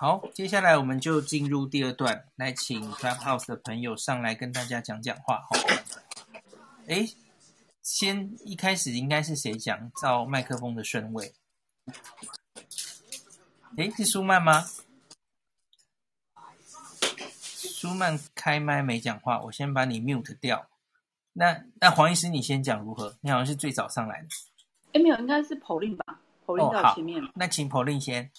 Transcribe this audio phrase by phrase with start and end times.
[0.00, 5.42] 好，接下来我们就进入第二段，来请 Clubhouse 的朋友上来跟大家讲讲话。
[5.42, 5.50] 好，
[6.88, 7.06] 哎，
[7.82, 9.92] 先一开始应该是谁讲？
[10.00, 11.34] 照麦克风的顺位。
[13.76, 14.64] 哎，是舒曼吗？
[17.58, 20.70] 舒曼开麦没讲话，我先把你 mute 掉。
[21.34, 23.18] 那那黄医师，你先讲如何？
[23.20, 24.28] 你好像是最早上来的。
[24.94, 27.22] 哎，没有，应该是 Pauline 吧？Pauline 在前面。
[27.22, 28.30] 哦，那请 Pauline 先。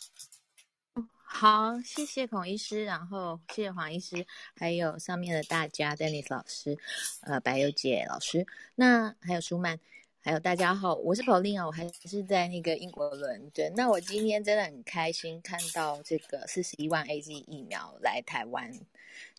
[1.34, 6.78] 好，谢谢孔医师，然后谢谢黄医师，还有上面的大家，Dennis 老师，
[7.22, 8.46] 呃，白优姐老师，
[8.76, 9.80] 那还有舒曼。
[10.24, 13.74] 还有大家好，我是 Pauline 啊，我还是在那个英国伦敦。
[13.76, 18.72] 那我今天真的很开心看到这个四十一万 AZ 疫苗来台湾，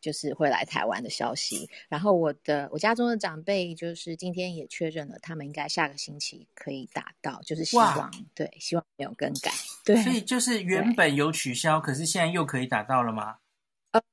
[0.01, 1.71] 就是会来台湾的消息。
[1.89, 9.53] 然后我的我家中的长辈就是今天也确认了，他们应该下个星期可以打到，就是希望对，希望没有更改。
[9.85, 13.37] 对，所以就是原本有取消，可是现在又可以打到了吗？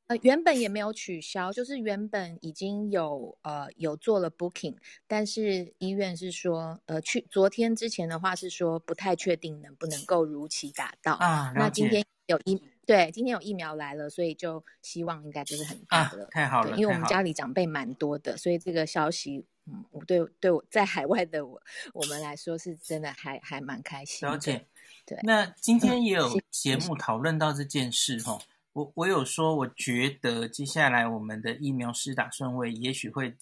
[0.10, 11.54] 呃，原本也没有取消，就是原本已经有呃有做了 booking，但是医院是说，呃，去昨天之前的话是说不太确定能不能够如期打到啊。
[11.56, 21.62] 那今天有疫对，今天有疫苗来了，所以就希望应该就是很大的，啊，太好了，因为我们家里长辈蛮多的，所以这个消息，嗯，我对对我在海外的我
[21.94, 24.28] 我们来说是真的还还蛮开心。
[24.28, 24.66] 了解，
[25.06, 25.20] 对。
[25.22, 28.40] 那今天也有节目讨论到这件事哈。
[28.74, 33.36] 我我有说，我觉得接下来我们的疫苗施打顺位也许会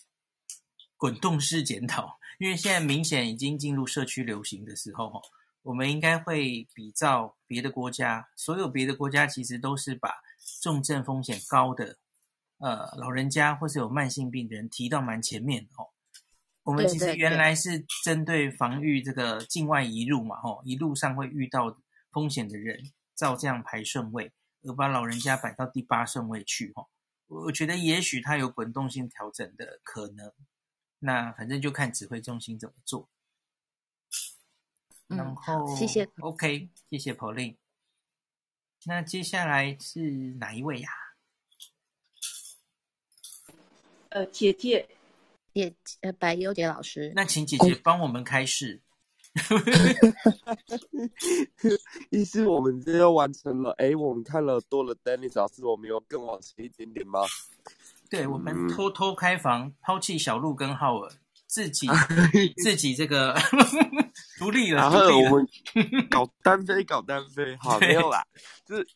[0.96, 5.22] 滚动式检讨，因为现在明显已经进入社区流行的时候，
[5.64, 10.10] 我们应该会比照别的国家，所有别的国家其实都是把
[10.62, 11.98] 重症风险高的，
[12.60, 15.92] 呃，老人家或是有慢性病的人提到蛮前面哦。
[16.64, 21.78] 我们其实原来是针对防御这个境外移入嘛，吼，一路上会遇到
[22.12, 24.32] 风险的人，照这样排顺位。
[24.64, 26.88] 而把老人家摆到第八顺位去，哈，
[27.28, 30.32] 我觉得也许他有滚动性调整的可能。
[31.00, 33.08] 那反正就看指挥中心怎么做。
[35.08, 37.56] 然后，嗯、谢谢，OK，谢谢 Pauline。
[38.86, 40.02] 那接下来是
[40.40, 40.90] 哪一位呀？
[44.10, 44.90] 呃，姐姐，
[45.54, 47.14] 姐，呃，白优姐老师。
[47.16, 48.82] 那请姐姐帮我们开示。
[52.10, 53.72] 意思我们这又完成了。
[53.78, 57.22] 哎，我们看了多了，Dennis 老师，我们有更往前一点点吗？
[58.10, 61.12] 对，我们偷偷开房，抛弃小鹿跟浩尔，
[61.46, 61.88] 自己
[62.64, 63.36] 自己这个
[64.40, 64.82] 独立了。
[64.82, 65.48] 然后我们
[66.10, 68.24] 搞单飞，搞单飞，好，没有啦。
[68.66, 68.88] 就是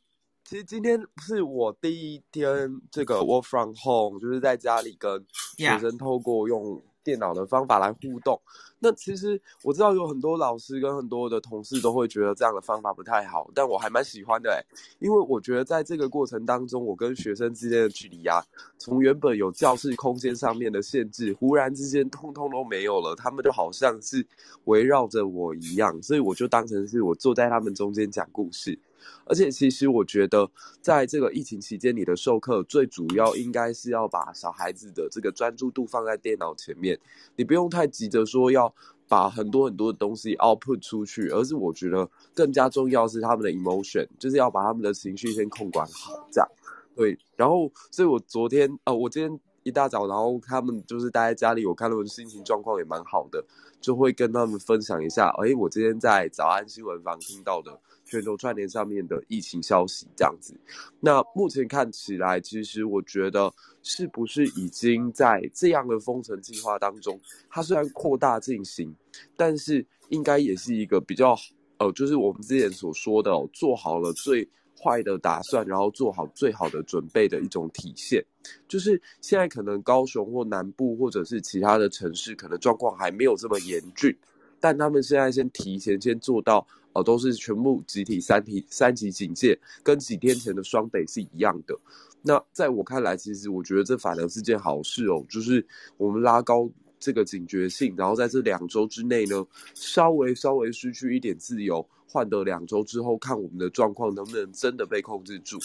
[0.44, 5.26] 其实今天是我第一天这个 work from home，就是在家里跟
[5.58, 6.82] 学生透过用。
[7.04, 8.40] 电脑的方法来互动，
[8.80, 14.62] 那其实我知道有很多老师跟很多的同事都会觉得这样的方法不太好，但我还蛮喜欢的诶，
[15.00, 18.44] 因为我觉得在这个过程当中，我跟学生之间的距离啊，
[18.78, 24.26] 从原本有教室空间上面的限制，忽然之间通通都没有了，他们就好像是
[24.66, 28.78] 围绕着我一样，所以我就当成是我坐在他们中间讲故事。
[29.26, 30.50] 而且，其实我觉得，
[30.82, 37.00] 在这个疫情期间，你的授课最主要应该是要把小孩子的这个专注度放在电脑前面。
[37.36, 38.74] 你不用太急着说要
[39.08, 46.28] 把很多很多的东西 output 出去，而是我觉得更加重要是他们的 emotion，就是要把他们的情绪先控管好。
[46.32, 46.50] 这样，
[46.96, 47.18] 对。
[47.36, 53.44] 然后，所以我昨天，呃，我今天一大早，然后他们就是待在家里，我看他们心情状况也蛮好的，
[53.80, 57.80] 就会跟他们分享一下，哎，我今天在早安新闻房听到的。
[58.12, 60.54] 全球串联上面的疫情消息这样子，
[61.00, 63.52] 那目前看起来，其实我觉得
[63.84, 67.18] 是不是已经在这样的封城计划当中，
[67.50, 68.94] 它虽然扩大进行，
[69.38, 71.38] 但是应该也是一个比较
[71.78, 74.46] 呃，就是我们之前所说的，做好了最
[74.78, 78.22] 坏的打算，然后做好最好的准备的一种体现。
[78.68, 84.14] 就是现在可能高雄或南部或者是其他的城市，可能状况还没有这么严峻，
[84.62, 86.66] 但他们现在先提前先做到。
[86.94, 91.74] 哦，都是全部集体三级三级警戒，跟几天前的双北是一样的。
[92.22, 95.66] 那在我看来，其实我觉得这反而是件好事哦，就是
[95.96, 96.70] 我们拉高
[97.00, 99.42] 这个警觉性，然后在这两周之内呢，
[99.74, 105.58] 稍微稍微失去一点自由，换得两周之后，看我们的状况能不能真的被控制住。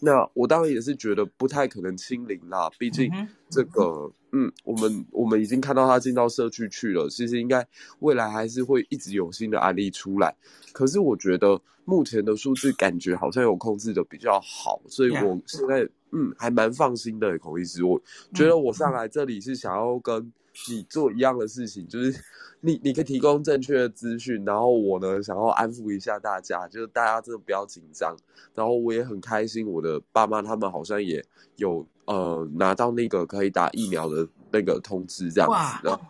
[0.00, 3.10] 那我当然也是觉得不太可能清零啦，毕竟
[3.50, 7.66] 这个，嗯，我们我们已经看到他进到社区去了，其实应该
[8.00, 10.34] 未来还是会一直有新的案例出来。
[10.72, 17.38] 可是我觉得目前的数字感觉好像有控制的比较好，所以我现在嗯还蛮放心的。
[17.38, 18.00] 孔医师，我
[18.32, 20.32] 觉得我上来这里是想要跟
[20.68, 22.22] 你做一样的事情，就是
[22.60, 28.14] 你你可以提供正确的资讯，然后我呢想要安抚一下大家，就是大家真的不要紧张。
[28.54, 31.24] 然后我也很开心，我的爸妈他们好像也
[31.56, 36.00] 有呃拿到那个可以打疫苗的那个通知，这样子的。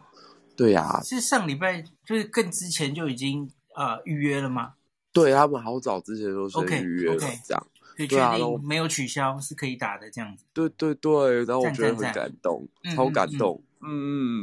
[0.56, 4.74] 对呀、啊，是上礼拜就是更之前就已经呃预约了吗？
[5.12, 7.66] 对，他们好早之前都是预约了.这样。
[8.08, 10.44] 对啊，没有取消是可以打的这样子。
[10.54, 13.60] 对对对，然后我觉得很感动，超感动。
[13.60, 13.69] 嗯嗯，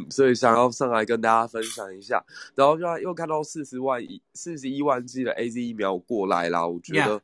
[0.09, 2.23] 所以想要上来跟大家分享一下。
[2.55, 7.21] 然后就又看到四十万一四十一万剂的 AZ 疫苗过来啦，我觉得。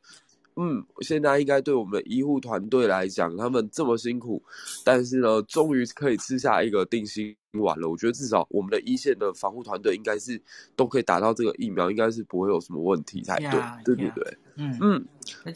[0.56, 4.40] 嗯，现在应该对我们的医护团队来讲，他们这么辛苦，
[4.84, 7.88] 但是呢，终于可以吃下一个定心丸了。
[7.90, 10.40] 我觉得至少我们的一线的防护团队应该是
[10.76, 14.38] 都可以打到这个疫苗，应该是不会有什么问题才对，yeah, 对不对，对？
[14.54, 15.04] 嗯嗯，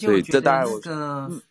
[0.00, 1.42] 所以这大概我那个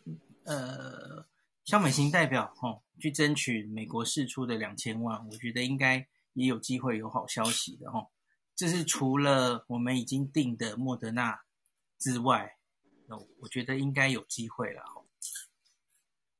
[0.43, 1.25] 呃，
[1.63, 8.07] 肖美琴代表哦，去争取美国释出的两千万，我觉得应该也有机会有好消息的哦。
[8.55, 11.39] 这是除了我们已经定的莫德纳
[11.99, 12.53] 之外。
[13.39, 14.81] 我觉得应该有机会了。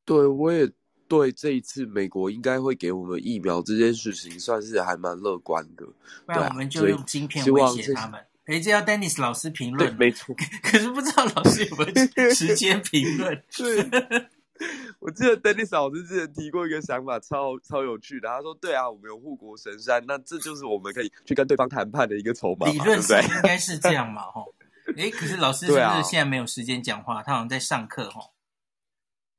[0.04, 0.70] 对，我也
[1.08, 5.86] 对这一次美国应该会给我们疫苗这件事情，算是还蛮乐观的。
[6.26, 8.20] 不然我们就用晶片威胁他们。
[8.48, 10.36] 哎，这要 Dennis 老师评论，没错。
[10.62, 13.42] 可是不知道老师有没有时间评论？
[13.56, 14.28] 对，
[15.08, 18.28] 我记得 Dennis 老师之前提过一个想法，超超有趣的。
[18.28, 24.54] 他说：“对啊，我们有护国神山，那这就是我们可以去跟对方谈判的一个筹码。”理论上应该是这样嘛，吼。
[24.98, 27.20] 哎，可是老师是不是现在没有时间讲话？
[27.20, 28.32] 啊、他好像在上课哦。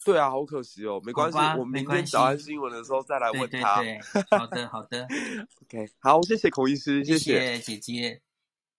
[0.07, 1.03] 对啊，好可惜哦。
[1.05, 3.83] 没关系，我们明天早安新闻的时候再来问他。
[3.83, 5.07] 对对对，好的好的。
[5.65, 8.23] OK，好，谢谢孔医师，谢谢，谢谢姐姐。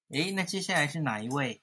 [0.10, 1.62] 哎，那接下来是哪一位？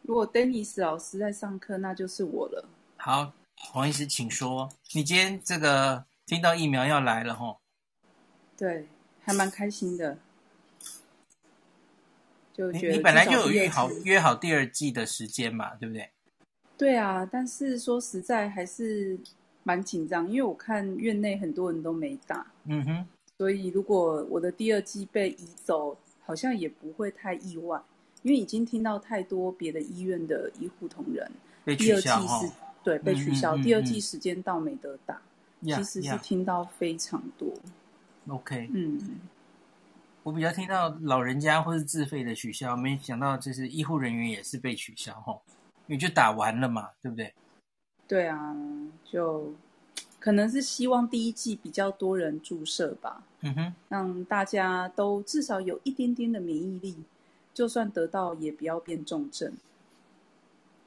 [0.00, 2.66] 如果 Dennis 老师在上课，那就是我了。
[2.96, 4.68] 好，黄医师，请说。
[4.92, 7.58] 你今天这个听到疫苗要来了吼？
[8.56, 8.86] 对，
[9.22, 10.18] 还蛮开心的。
[12.52, 16.08] 就觉得你，本来就有约好约好第二季的时间嘛，对不对？
[16.78, 19.18] 对啊，但是说实在还是
[19.62, 23.06] 蛮紧张，因为我看院内很多人都没打，嗯哼，
[23.36, 27.78] 所以如果我的第二季被移走，好像也不会太意外，
[28.22, 31.30] 因为已经听到太多别的医院的医护同仁
[31.64, 32.52] 被取消，第二季是、哦、
[32.86, 35.20] 对被取消，嗯嗯嗯嗯第二季时间到没得打，
[35.60, 37.52] 其实是听到非常多。
[38.28, 39.18] OK，嗯。
[40.22, 45.36] 我比较听到老人家或是自费的取消，没想到就是医护人员也是被取消哈，
[45.88, 47.34] 因为就打完了嘛，对不对？
[48.06, 48.54] 对啊，
[49.04, 49.52] 就
[50.20, 56.96] 可能是希望第一季比较多人注射吧，嗯哼，让大家都至少有一点点的免疫力，
[57.52, 59.52] 就算得到也不要变重症。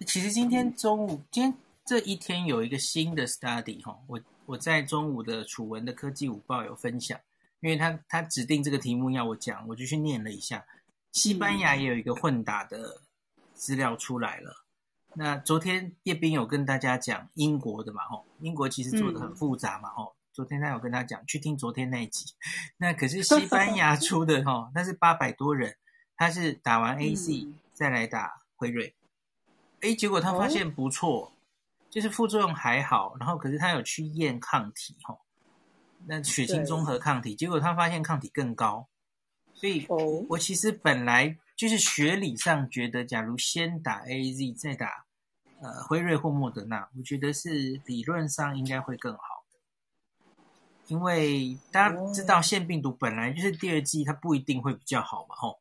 [0.06, 1.54] 其实今天中午，今天
[1.89, 7.19] 这一天有一个新的 study 哈，我我在中午的楚文的科技午报有分享。
[7.62, 10.63] 因为他他指定这个题目要我讲，我就去念了一下。
[11.13, 13.01] 西班牙也有一个混打的
[13.56, 14.63] 资料出来了。
[15.15, 20.13] 那昨天叶斌有跟大家讲英国的嘛，吼，英国其实做的很复杂嘛，吼。
[20.31, 22.31] 昨天他有跟他讲，去听昨天那一集。
[22.77, 25.75] 那可是 西班牙出的，吼，那是八百多人，
[26.15, 28.94] 他是打完 A C 再来打辉瑞，
[29.81, 31.33] 哎，结果他发现不错，
[31.89, 35.19] 就是副作用还好，然后可是他有去验抗体，吼。
[36.07, 38.88] 那血清综合抗体，结果他发现抗体更高，
[39.53, 39.86] 所以
[40.30, 45.06] 我其实本来就是学理上觉得，假如先打 AZ 再打
[45.59, 49.60] 呃辉瑞或莫德纳，我觉得是理论上应该会更好的，
[50.88, 55.60] 因为大家知道腺病毒本来就是第二季它不一定会比较好嘛，吼，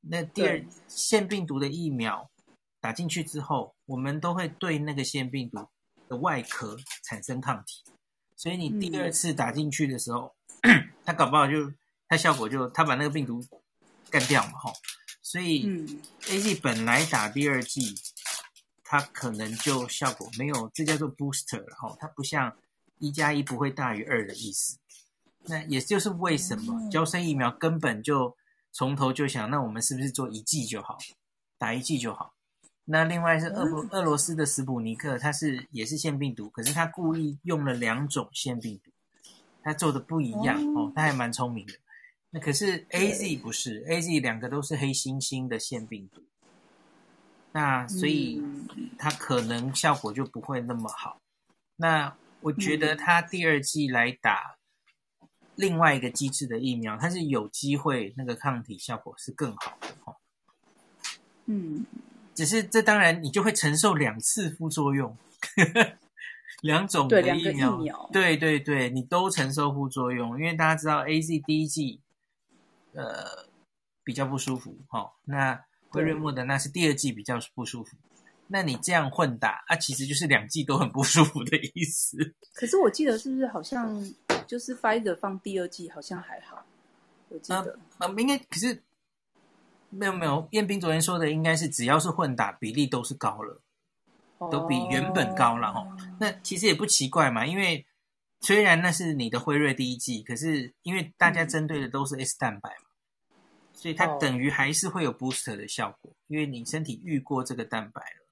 [0.00, 2.30] 那第二腺病毒的疫苗
[2.84, 5.66] 打进去之后，我们都会对那个腺病毒
[6.06, 7.82] 的外壳产生抗体。
[8.36, 11.72] 所以你第二次打进去的时候，嗯、它搞不好就
[12.06, 13.42] 它效果就它把那个病毒
[14.10, 14.70] 干掉嘛，吼。
[15.22, 15.66] 所以
[16.28, 17.94] A G 本来打第二剂，
[18.82, 22.54] 它可能就效果没有，这叫做 booster，然后它不像
[22.98, 24.78] 一加一不会大于二的意思。
[25.46, 28.36] 那也就是为什么胶生疫苗根本就
[28.72, 30.98] 从头就想，那我们是不是做一剂就好，
[31.56, 32.33] 打一剂就好？
[32.86, 38.90] 那另外是俄罗俄罗斯的斯普尼克，它是也是腺病毒，可是它故意用了两种腺病毒，
[39.62, 41.72] 它做的不一样哦，它还蛮聪明的。
[42.28, 46.22] 那可是 AZ 不是，AZ 两个都是黑猩猩的腺病毒，
[47.52, 48.42] 那所以
[48.98, 51.22] 它可能效果就不会那么好。
[51.76, 54.56] 那我觉得它第二季来打
[55.54, 60.16] 另外一个机制的疫苗，它是有机会那个抗体效果是更好的哦。
[61.46, 61.86] 嗯。
[62.34, 65.16] 只是这当然你就会承受两次副作用，
[66.62, 72.00] 两种的疫苗，对对对，你都承受副作用，因为大家知道 AZ 第一剂，
[72.92, 73.46] 呃，
[74.02, 77.96] 比较不舒服，哈、哦，那辉瑞莫德那是第二剂比较不舒服，
[78.48, 82.34] 那你这样混打啊，其实就是两剂都很不舒服的意思。
[82.54, 84.02] 可是我记得是不是好像
[84.46, 86.64] 就是 Pfizer 放第二剂好像还好，
[87.28, 87.78] 我记得。
[87.98, 88.82] 啊，应该可是
[89.96, 93.60] 没有没有，彦斌昨天说的应该是只要是混打比例都是高了。
[94.50, 97.86] 都比原本高了哦，那其实也不奇怪嘛，因为
[98.40, 102.90] 虽然那是你的辉瑞第一剂，可是因为大家针对的都是 S 蛋白嘛，
[103.72, 108.26] 所以它等于还是会有 booster 的效果，因为你身体遇过这个蛋白了。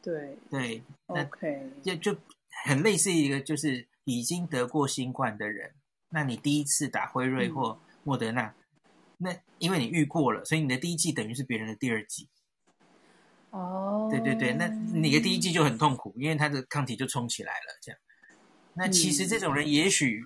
[0.00, 0.38] 对。
[0.50, 2.16] 对，OK，就就
[2.64, 5.74] 很类似一个就是已经得过新冠的人，
[6.08, 8.54] 那你第一次打辉瑞或莫德纳，
[9.18, 12.28] 那因为你遇过了，所以你的第一季等于是别人的第二季。
[13.50, 17.98] 哦，oh, 对对对，那你的第一季就很痛苦，因为他的抗体就冲起来了，这样。
[18.74, 20.22] 那其实这种人也许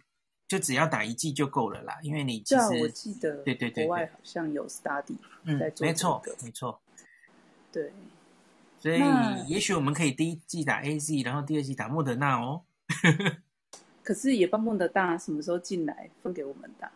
[0.49, 5.17] 就只要打一剂就够了啦，因为你其实我记得对对对，国外好像有 study
[5.59, 6.81] 在做，嗯，没错没错，
[7.71, 7.93] 对。
[8.81, 9.01] 所以
[9.47, 12.65] 也许我们可以第一季打 AZ，然后第二季打莫德纳哦。
[14.03, 16.91] 可是也帮莫德纳什么时候进来分给我们打？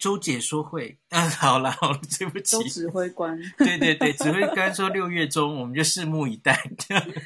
[0.00, 2.56] 周解说会，嗯，好了好了，对不起。
[2.56, 6.58] 周指挥官，对对对，指挥官说六月中，我们就拭目以待。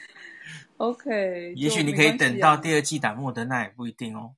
[0.78, 4.32] OK， 也许你可以等到第二季打莫德纳也不一定哦。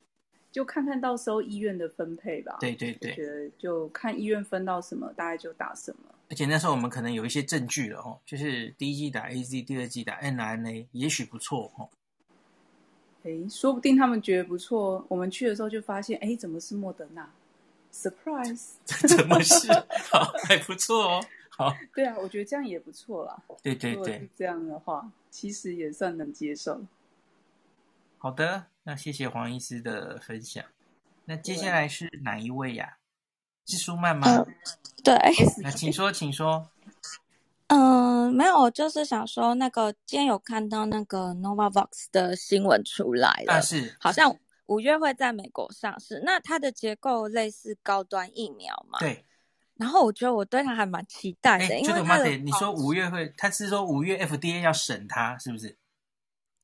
[0.52, 2.59] 就看看到时候医院的分配吧。
[2.61, 6.14] 对对对，觉得就看医院分到什么，大概就打什么。
[6.28, 11.88] 而且那时候我们可能有一些证据了哦，就是第一季打 AZ，第二季打 N R N A，也许不错哦。
[13.25, 17.28] 哎，说不定他们觉得不错，我们去的时候就发现，哎，怎么是莫德纳
[17.97, 18.73] ？Surprise！
[19.09, 19.73] 怎么是？
[20.11, 21.25] 好，还不错哦。
[21.49, 23.43] 好，对啊，我觉得这样也不错啦。
[23.62, 26.83] 对对对，这样的话，其实也算能接受。
[28.19, 30.62] 好的，那谢谢黄医师的分享。
[31.25, 32.99] 那接下来是哪一位呀？
[33.65, 34.29] 是舒曼吗？
[34.29, 34.47] 呃、
[35.03, 35.15] 对。
[35.62, 36.69] 那请说，请说。
[37.69, 44.37] 嗯、呃，没有，我就是想说，那个今天有看到那个 Novavax 的新闻出来了，但是好像。
[44.66, 48.99] 五月会在美国上市，那它的结构类似高端疫苗嘛？
[48.99, 49.25] 对。
[49.76, 55.76] 然后我觉得我对它还蛮期待的，因为它的你说五月会，他是说五月 FDA 要审它，是不是？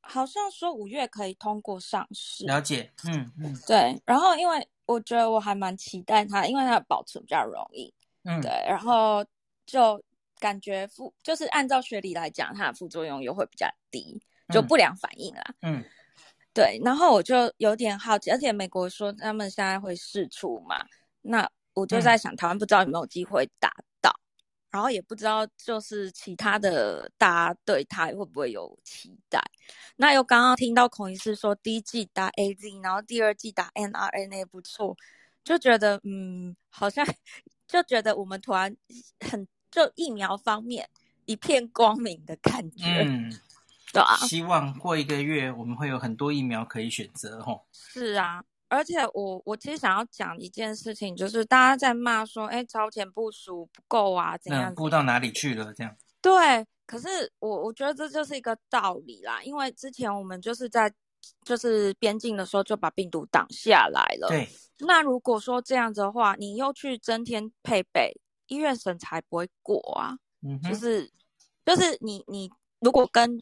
[0.00, 2.46] 好像说五月可以通过上市。
[2.46, 4.00] 了解，嗯嗯，对。
[4.06, 7.92] 然后因为我觉得我还蛮期待它，因为它的保存比较容易，
[8.24, 8.50] 嗯，对。
[8.66, 9.24] 然后
[9.66, 10.02] 就
[10.40, 15.78] 感觉副就是按照学理来讲，它的副作用又会比较低，就不良反应啦，嗯。
[15.78, 15.84] 嗯
[16.54, 20.84] 对，然后我就有点好奇，而且美国说他们现在会试出嘛，
[21.22, 29.42] 那我就在想，台湾不知道有没有机会打到，嗯、然后也不知道就是其他的大家对他会不会有期待。
[29.96, 34.94] 那又刚刚听到孔医师说第一季打 AZ，然后第二季打 N R N A 不错，
[35.42, 37.06] 就觉得嗯，好像
[37.66, 38.76] 就觉得我们突然
[39.20, 40.90] 很就疫苗方面
[41.24, 42.84] 一片光明的感觉。
[43.06, 43.32] 嗯
[43.92, 47.66] 对啊，希望过一个月我们会有很多疫苗可以选择吼。
[47.72, 54.74] 是啊，而且我我其实想要讲一件事情，就是大家在骂说，哎，超前部署不够啊，怎样？
[54.74, 55.74] 顾到哪里去了？
[55.74, 55.94] 这样。
[56.22, 60.90] 对，可是我我觉得这就是一个道理啦，因为之前我们就是在
[61.44, 64.28] 就是边境的时候就把病毒挡下来了。
[64.28, 64.48] 对。
[64.78, 70.16] 那如果说这样子的话，你又去增添配备，医院审查不会过啊。
[70.40, 70.70] 嗯哼。
[70.72, 71.10] 就是
[71.66, 72.50] 就是你你。
[72.82, 73.38] 如果跟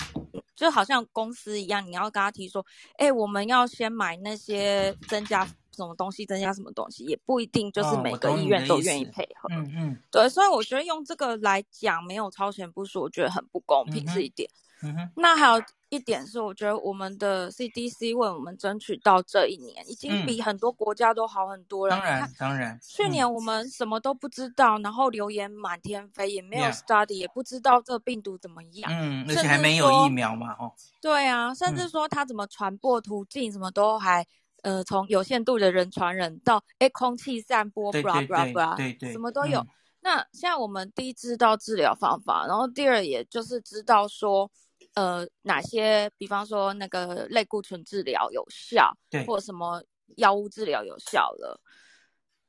[0.60, 2.64] 就好像公司一样，你要跟他提说，
[2.98, 5.42] 哎、欸，我们要先买那些增加
[5.74, 9.48] 什么东西，增加什么东西，也不一定就是每个医院都愿意配合。
[9.48, 14.46] 哦、嗯嗯，对，所以我觉得用这个来讲，没有超前部署，我觉得很不公平，这、一点。
[14.82, 15.62] 嗯哼，那还有。
[15.90, 21.96] 一点是，我觉得我们的 CDC 为我们争取到这一年，已经比很多国家都好很多了。
[21.96, 27.14] 当然、嗯，当然，去年我们什么都不知道，嗯、然后流言满天飞，也没有 study.
[27.14, 28.90] 也不知道这病毒怎么样。
[28.92, 30.72] 嗯，而且还没有疫苗嘛，哦。
[31.02, 34.24] 对啊，甚至说它怎么传播途径，什么都还，
[34.62, 39.58] 呃，从有限度的人传人到哎空气散播，对对对，对对，对对什么都有。
[39.58, 39.66] 嗯、
[40.02, 44.48] 那现在我们第一知道治疗方法，然后第二也就是知道说。
[44.94, 46.10] 呃，哪些？
[46.18, 49.82] 比方说那个类固醇治疗有效，对，或者什么
[50.16, 51.60] 药物治疗有效了。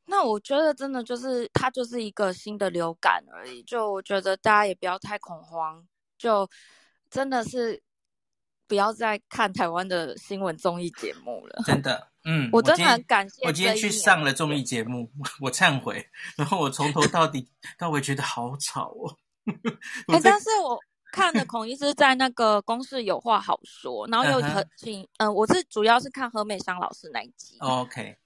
[0.06, 3.62] 那我觉得真的就是它就是一个新的流感而已。
[3.64, 5.86] 就我觉得大家也不要太恐慌，
[6.18, 6.50] 就
[7.10, 7.82] 真的是
[8.68, 11.64] 不要再看台湾的新闻综艺节目了。
[11.64, 13.46] 真的，嗯，我真的很感谢。
[13.46, 19.16] 我今天去上了综艺节目，我忏悔，然后我从头到底 到尾觉得好吵哦。
[20.08, 20.80] 哎、欸，但是我。
[21.12, 27.58] 看了孔医师在那个公视有话好说，然后又很请，嗯、uh 我是主要是看何美香老师那一集。
[27.60, 28.18] OK，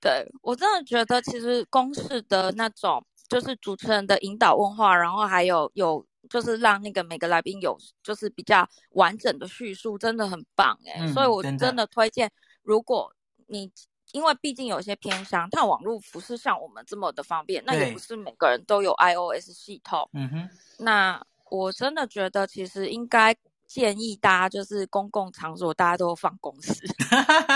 [0.00, 12.30] 对，我真的觉得其实公视的那种就是主持人的引导问话，然后还有有就是让那个每个来宾有就是比较完整的叙述，真的很棒哎、嗯，所以我真的推荐，
[12.62, 13.14] 如果
[13.46, 13.72] 你。
[14.12, 20.06] 因为毕竟有些偏乡，它网络不是像我们这么的方便，那也不是每个人都有 iOS 系统。
[20.12, 26.82] 嗯哼，那我真的觉得，其实应该建议大家，就是公共场所大家都放公司。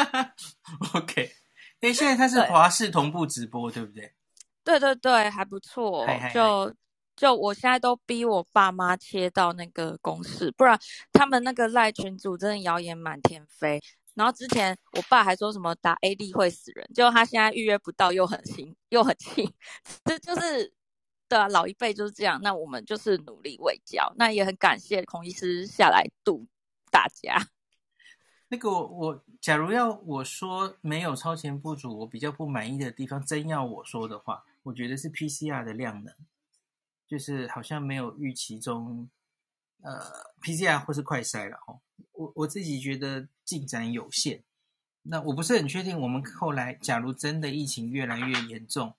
[0.94, 1.32] OK，
[1.80, 4.12] 哎，现在它是华视同步直播，对不对？
[4.62, 6.06] 对对对，还不错。
[6.34, 6.74] 就
[7.16, 10.78] 就我现在都逼我爸妈切到那个公视，不然
[11.12, 13.80] 他们那个赖群主真的谣言满天飞。
[14.14, 19.50] 然后之前我爸还说什么打 AD 会死人，结果他现在预约不到，又很心又很气，
[20.04, 20.72] 这就是
[21.28, 22.40] 对啊，老一辈就是这样。
[22.42, 26.46] 那我们就是努力为教，那也很感谢孔医师下来度
[26.90, 27.48] 大家。
[28.48, 36.14] 那个我，我假如要我说没有超前部署，我比较不满意的地方，真要我说的话，我觉得是 PCR 的量能，
[37.08, 39.10] 就是好像没有预期中，
[39.82, 40.00] 呃
[40.40, 41.80] ，PCR 或是快筛了哈。
[42.12, 44.44] 我我自己觉得进展有限，
[45.02, 46.00] 那我不是很确定。
[46.00, 48.94] 我们后来假如真的疫情越来越严重，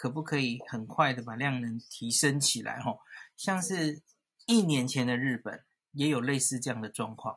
[0.00, 2.80] 可不可以很快的把量能提升起来？
[2.80, 3.00] 吼，
[3.36, 4.00] 像是
[4.46, 7.36] 一年前的日本也有类似这样的状况，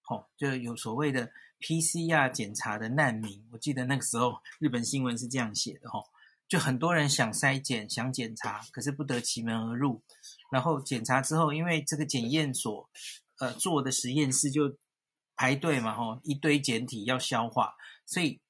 [0.00, 3.46] 吼，就有所谓的 PCR 检查的难民。
[3.52, 6.02] 我记得那个时候日本新闻是这样写的，吼，
[6.48, 10.02] 就很多人想筛检、想检查，可是不得其门而入。
[10.50, 12.88] 然后检查之后，因为这个检验所。
[13.40, 14.76] 呃，做的实验室就
[15.36, 17.72] 排队嘛，吼，一堆检体要消化，
[18.04, 18.40] 所以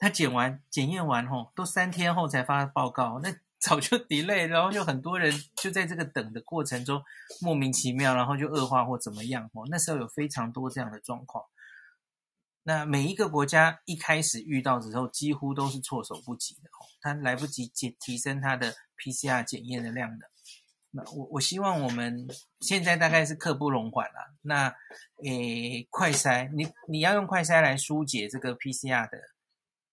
[0.00, 7.02] 他检完、检验完，吼，都三天后才发报告，那 早就 delay，然后就很多人就在这个等的过程中
[7.42, 11.44] 莫名其妙，然后就恶化或怎么样，吼，那时候有非常多这样的状况。
[12.62, 20.30] 那每一个国家一开始遇到之后，几乎都是措手不及的，吼，他来不及提提升他的 PCR 检验的量的。
[20.92, 22.26] 那我我希望我们
[22.60, 24.34] 现在大概是刻不容缓了。
[24.42, 24.74] 那
[25.22, 29.18] 诶，快筛，你你要用快筛来疏解这个 PCR 的，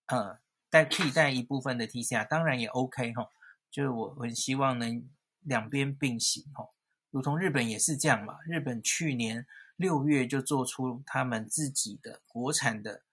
[0.07, 0.39] 呃，
[0.69, 3.29] 代替代一部分的 TCR，当然也 OK 哈。
[3.69, 5.07] 就是我很希望能
[5.41, 6.69] 两边并行哈，
[7.11, 8.37] 如同日本也是这样嘛。
[8.45, 13.03] 日本去年六月就做出他们自己的国产的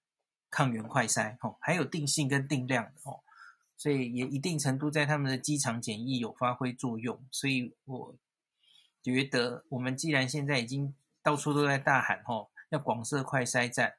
[0.50, 3.20] 抗原快筛，哈，还有定性跟定量的哦。
[3.76, 8.16] 所以也一定程度在他们的机场检疫有发挥作用，所以我
[9.02, 13.94] 觉得我们既然现在已经到处都在大喊吼，要广设快筛站，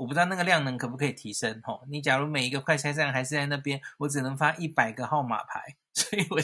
[0.00, 1.84] 我不知道那个量能可不可以提升吼。
[1.88, 6.40] 你假如每一个快筛站还是在那边，我只能发一百个号码牌， 所以我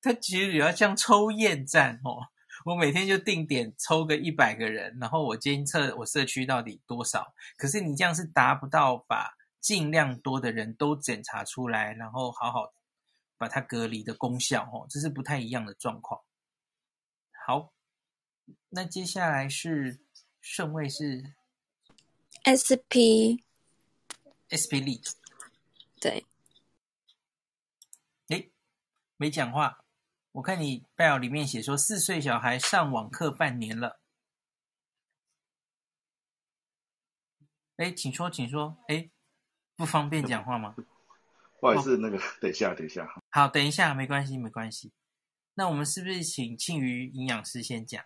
[0.00, 2.26] 他其实也要像抽验站哦，
[2.64, 9.36] 我每天就定点抽个一百个人，然后我监测我社区到底多少，可是你这样是达不到把。
[9.58, 12.72] 尽量多的人都检查出来，然后好好
[13.36, 16.20] 把它隔离的功效，哦，这是不太一样的状况。
[17.44, 17.72] 好，
[18.68, 19.98] 那接下来是
[20.40, 21.34] 顺位是
[22.46, 23.42] SP
[24.46, 25.02] SP 力，
[26.00, 26.24] 对，
[28.28, 28.52] 诶，
[29.16, 29.84] 没讲话。
[30.30, 33.98] 我看你 bio 里面写说四岁小孩上网课半年了。
[37.76, 39.10] 哎，请说，请说，哎。
[39.78, 40.74] 不方便讲话吗？
[41.60, 43.06] 不好意思，那个等一下，等一下。
[43.28, 44.90] 好，等一下，没关系，没关系。
[45.52, 48.02] 那我们是不是请庆余营养师先讲？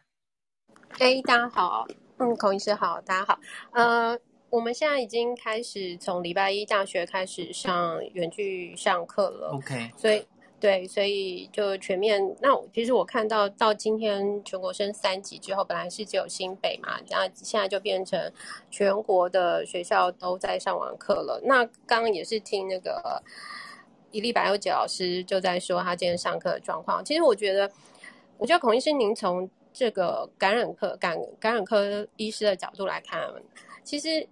[0.98, 1.86] 哎，大家好，
[2.18, 3.38] 嗯，孔医师好，大家好。
[3.72, 4.18] 呃，
[4.50, 9.52] 我们现在已经开始从礼拜一大学开始上远距上课了。
[9.54, 10.22] OK，所以。
[10.60, 12.20] 对，所以就全面。
[12.42, 18.30] 那其实我看到到今天全国升三级之后，本来是只有新北嘛，然后现在就变成
[18.70, 21.40] 全国的学校都在上网课了。
[21.44, 23.22] 那刚刚也是听那个
[24.10, 27.02] 伊丽白优姐老师就在说她今天上课的状况。
[27.02, 27.70] 其实我觉得，
[28.36, 33.26] 我觉得孔医师您从这个感染科感感染科医师的角度来看，
[33.82, 34.28] 其实。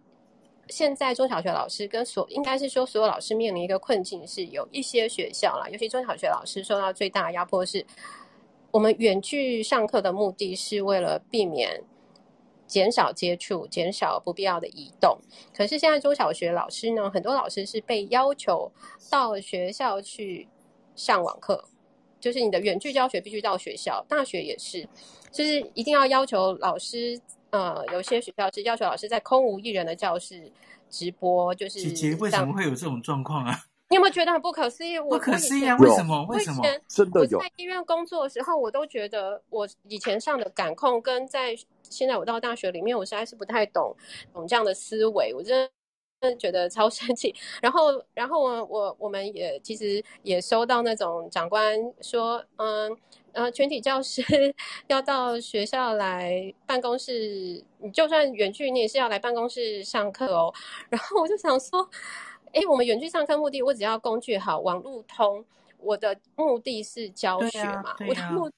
[0.69, 7.85] 现在中小学老师跟所应该是说所有老师面临一个困境，是有一些学校啦，尤其中小学老师受到最大的压迫是，
[8.71, 11.83] 我们远距上课的目的是为了避免
[12.67, 15.19] 减少接触、减少不必要的移动。
[15.57, 18.71] 可是现在中小学老师呢，很多老师是被要求
[19.11, 20.49] 到学校去
[20.95, 21.65] 上网课，
[22.21, 24.87] 就是你的远距教学必须到学校，大学也是，
[25.33, 27.21] 就是一定要要求老师。
[27.51, 30.51] 呃，有些学校是要求老师在空无一人的教室
[30.91, 33.59] 直播，就是姐姐为什么会有这种状况啊？
[33.91, 35.01] 你有没有觉得很不可思议？
[35.01, 35.75] 不可思议啊！
[35.79, 36.23] 为什么？
[36.27, 36.63] 为什么？
[36.87, 37.39] 真的有。
[37.39, 43.97] 我在医院工作的时候，我都觉得我以前上的感控跟在现在我到大学里面，我实在是不太懂
[44.35, 45.33] 懂这样的思维。
[45.33, 45.71] 我真的
[46.21, 47.35] 真的觉得超生气。
[47.63, 52.95] 然后，然后我我我们也其实也收到那种长官说，嗯
[53.33, 54.23] 呃，全体教师
[54.89, 60.53] 要到学校来办公室，你就算远距，你也是要来办公室上课哦。
[60.91, 61.89] 然后我就想说。
[62.55, 65.45] 哎，我们远距上课目的，我只要工具好，网路通，
[65.77, 68.51] 我的目的是教学嘛，对啊对啊、我的目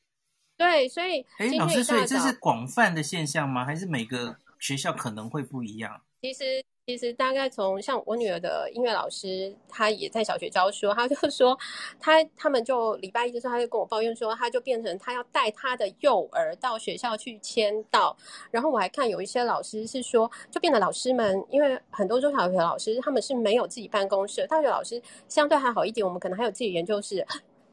[0.56, 3.64] 对，所以哎，老师，所以这是广泛的现象吗？
[3.64, 6.00] 还是每个学校可能会不一样？
[6.22, 6.64] 其实。
[6.90, 11.56] 其实大概从像我女儿的音乐老师，她也在小学教书，她就说，
[12.00, 18.16] 她他们就礼拜一的时候，她就跟我抱怨说，她就变成她要带她的幼儿到学校去签到，
[18.50, 27.24] 然后我还看有一些老师是说，就变得老师们，因为很多中小学老师他们是没有自己办公室，大学老师相对还好一点，我们可能还有自己研究室。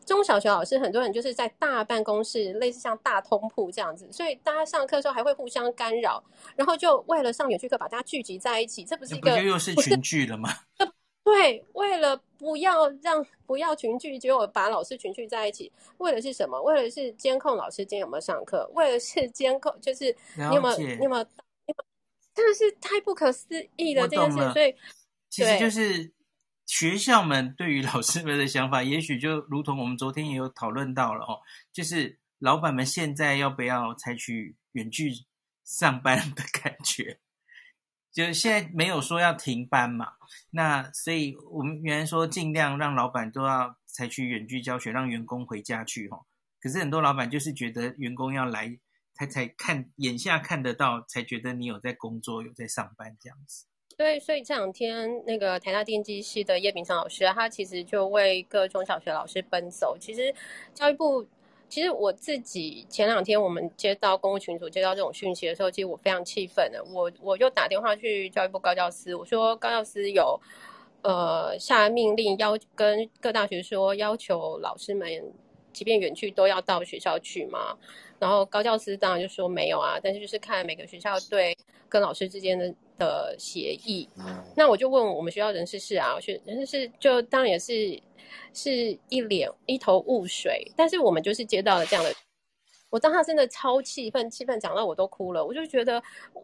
[0.07, 6.23] 中小学老师很多人就是在大办公室，类似像大通铺这样子，所以大家上课的时候还会互相干扰，
[6.55, 10.49] 然后就为了上远距课把大家聚集在一起，这不是一个不又是群聚了吗？
[11.25, 16.59] 对，为了不要让不要群聚，结果把老师群聚在一起，为的是什么？
[16.61, 21.25] 为的是监控老师今天有没有上课，为的是监控，就是你有没有你有没有，你有没有
[22.33, 24.73] 真的是太不可思议了这件事，所以
[25.29, 26.09] 其实就是。
[26.67, 31.39] 学校们对于老师们的想法，也许就如同我们昨天也有讨论到了哦，
[31.71, 35.11] 就是老板们现在要不要采取远距
[35.63, 37.19] 上班的感觉？
[38.11, 40.13] 就现在没有说要停班嘛，
[40.49, 46.25] 那所以我们原来说尽量让老板都要采取远距教学，让员工回家去哦。
[46.59, 48.77] 可是很多老板就是觉得员工要来，
[49.13, 53.65] 他才看眼下看得到，才觉得你有在工作，有在上班这样子。
[53.97, 59.97] 对，所以这两天那个台大电机系的叶秉成老师，他其实就为各中小学老师奔走。
[59.99, 60.31] 其实
[60.71, 61.25] 教育部，
[61.67, 66.83] 其实我自己前两天我们接到公务群组接到这种讯息的时候，其实我非常气愤的。
[66.93, 70.39] 我我就打电话去教育部高教司，我说高教司有
[71.01, 75.09] 呃下命令要跟各大学说，要求老师们
[75.73, 77.75] 即便远距都要到学校去吗？
[78.19, 81.57] 然后高教司当然就说没有啊，但是就是看每个学校对
[81.89, 82.71] 跟老师之间的。
[82.97, 84.07] 的协议，
[84.55, 88.01] 那我就问我们学校人事室啊，我学人事室就当然也是
[88.53, 92.13] 是一脸一头雾水，但是我们就是接到了这样的，
[92.89, 96.01] 我当时真的超气愤，气愤讲到我都哭了，我就觉得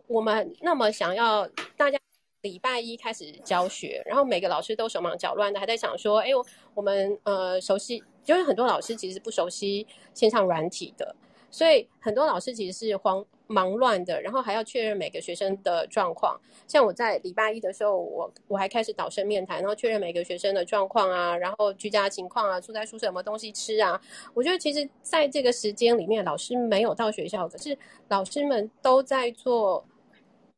[0.08, 2.00] 我们那么想要大家
[2.42, 6.30] 礼拜一开始教学，然后每个老师都手忙脚乱的，还在想说，哎，
[6.74, 11.16] 我们呃熟悉，就是很多老师其实不熟悉线上软体的，
[11.50, 13.26] 所以很多老师其实是慌。
[13.48, 16.40] 忙乱的，然后还要确认每个学生的状况。
[16.68, 24.00] 像我在礼拜一的时候，我我还开始导生面谈，然后确认每个学生的状况啊，然后居家情况啊，住在宿舍有没有东西吃啊。
[24.34, 27.78] 我觉得其实在这个时间里面，老师没有到学校，可是
[28.08, 29.86] 老师们都在做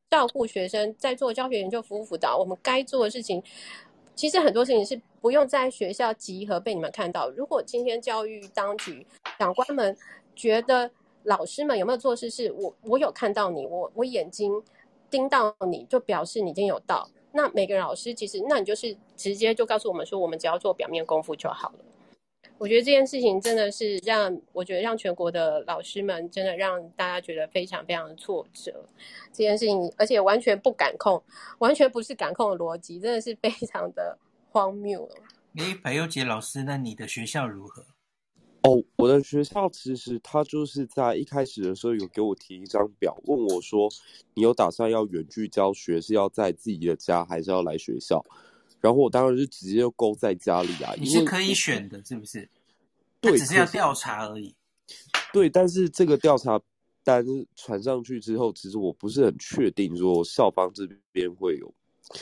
[0.09, 2.37] 照顾学生，在做教学研究、服务辅导。
[2.37, 3.41] 我们该做的事情，
[4.13, 7.29] 其实很多事情是不用在学校集合被你们看到。
[7.31, 9.05] 如果今天教育当局
[9.39, 9.97] 长官们
[10.35, 10.89] 觉得，
[11.25, 12.29] 老师们有没有做事？
[12.29, 14.51] 是我，我有看到你，我我眼睛
[15.09, 17.09] 盯到你，就表示你已经有到。
[17.31, 21.79] 那每个老师其实，那你就是直接就告诉我们说，我们只要做表面功夫就好了。
[22.57, 28.85] 我觉得这件事情真的是让我觉得让全国的老师们真的让大家觉得非常非常的挫折。
[29.33, 31.21] 这件事情，而且完全不敢控，
[31.57, 34.17] 完全不是感控的逻辑，真的是非常的
[34.51, 35.05] 荒谬。
[35.57, 37.83] 诶，白优杰老师，那你的学校如何？
[38.65, 43.87] 哦，我的学校其实他就是在一开始的时候有给我提一张表，问我说，
[44.33, 48.25] 你有打算要远距教学，是要在自己的家，还是要来学校？
[48.81, 50.95] 然后我当然就直接就勾在家里啊。
[50.97, 52.49] 你是可以选的，是不是？
[53.21, 54.55] 对，只是要调查而已。
[55.31, 56.59] 对，但是这个调查
[57.03, 57.23] 单
[57.55, 61.71] 传上去之后，其实我不是很确定说校方这边会有。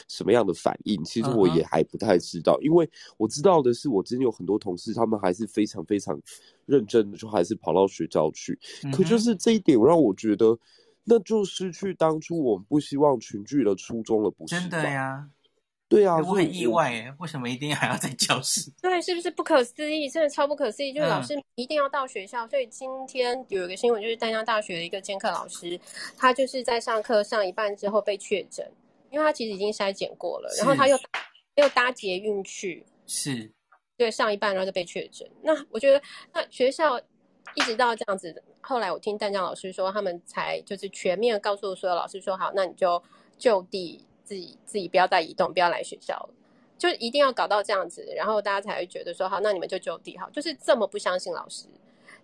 [0.07, 1.03] 什么样的反应？
[1.03, 2.61] 其实我也还不太知道，uh -huh.
[2.61, 6.19] 因为我知道的是，我之前有很多同事，他们还是非常非常
[6.65, 8.57] 认真的，就还是跑到学校去。
[8.83, 8.95] Uh.
[8.95, 10.57] 可就是这一点让我觉得，
[11.03, 14.59] 那就失去当初我们不希望群聚的初衷了，不是？
[14.59, 15.27] 真的呀，
[15.89, 18.71] 对啊，我很意外哎，为什么一定还要在教室？
[18.81, 20.09] 对，是不是不可思议？
[20.09, 22.45] 真的超不可思议，就是老师一定要到学校。
[22.45, 22.49] Uh.
[22.49, 25.79] 所以今天有一个新闻，就是淡江大学的一个监课老师，
[26.17, 28.71] 他就是在上课上一半之后被确诊。
[29.13, 30.97] 因为他其实已经筛检过了，然后他又
[31.57, 33.51] 又搭捷运去，是，
[33.95, 35.29] 对，上一半然后就被确诊。
[35.43, 36.01] 那我觉得，
[36.33, 36.99] 那学校
[37.53, 43.01] 一直到这样子，后来我听淡江老师说，他们才就是全面告诉所有老师说，好，那你就
[43.37, 46.29] 就地自己自己不要再移动，不要来学校了。
[46.79, 51.67] 就一定要搞到这样子，然后大家才会觉得说好，那你们就就地好，就是这么不相信老师。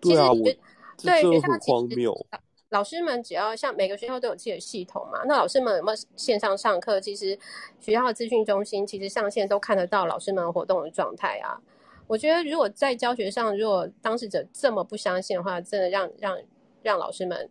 [0.00, 0.58] 对啊，其实
[1.06, 2.26] 对学校很荒谬。
[2.70, 7.00] 老师们只要像每个学校都有自己的系统嘛，那老师们有没有线上上课？
[7.00, 7.38] 其实
[7.78, 11.60] 学校的资讯中心其实上线都看得到老师们活动的状态啊。
[12.06, 16.38] 我觉得如果在教学上，如果当事者这么不相信的话，真的让让。
[16.82, 17.50] 让老师们，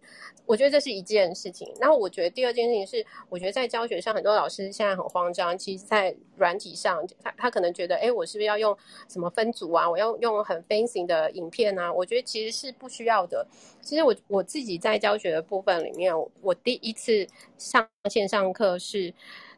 [0.49, 1.71] 我觉得这是一件事情。
[1.79, 5.55] 然后我觉得第二件事情是，我觉得在教学上，很多老师现在很慌张。
[5.55, 8.75] 其实，在软体上，他他可能觉得，哎，我是不是要用
[9.07, 9.88] 什么分组啊？
[9.88, 11.93] 我要用很 fancy 的影片啊？
[11.93, 13.45] 我觉得其实是不需要的。
[13.79, 17.27] 其实我我自己在教学的部分里面，我第一次
[17.59, 19.13] 上线上课是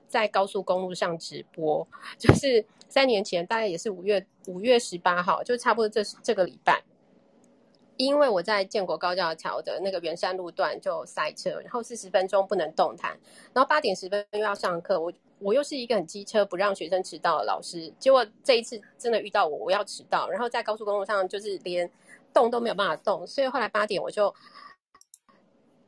[0.09, 1.87] 在高速公路上直播，
[2.19, 6.83] 就是三年前，大概也是五月五月十八号，就差不多这这个礼拜。
[7.97, 13.11] 因为我在建国高架桥的那个圆山路段就塞车，然后四十分钟不能动弹，
[13.53, 21.89] 然后八点十分又要上课，我我又是一个很机车不让学生迟到的老师，结果这一次真的遇到我，我要迟到，然后在高速公路上就是连
[22.33, 24.33] 动都没有办法动，所以后来八点我就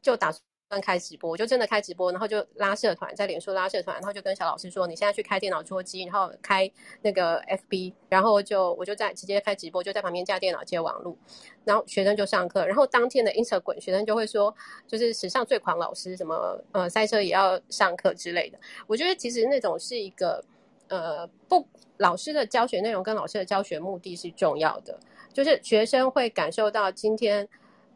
[0.02, 0.34] 就打。
[0.82, 6.70] 开直播，我就真的开直播，然后就拉社团，在脸书拉社团，然后就跟小老师说：“你现在去开电脑桌机，然后开
[7.02, 11.18] 那个 FB，然后就我就在直接开直播，就在旁边架电脑接网路，
[11.66, 12.66] 然后学生就上课。
[12.66, 14.54] 然后当天的 Instagram 学生就会说，
[14.88, 18.60] 就是史上最狂老师，什么呃赛车也要上课之类的。
[18.88, 20.44] 我觉得其实那种是一个
[20.88, 25.00] 呃不老师的教学内容跟老师的教学目的是重要的，
[25.34, 27.48] 就是学生会感受到今天。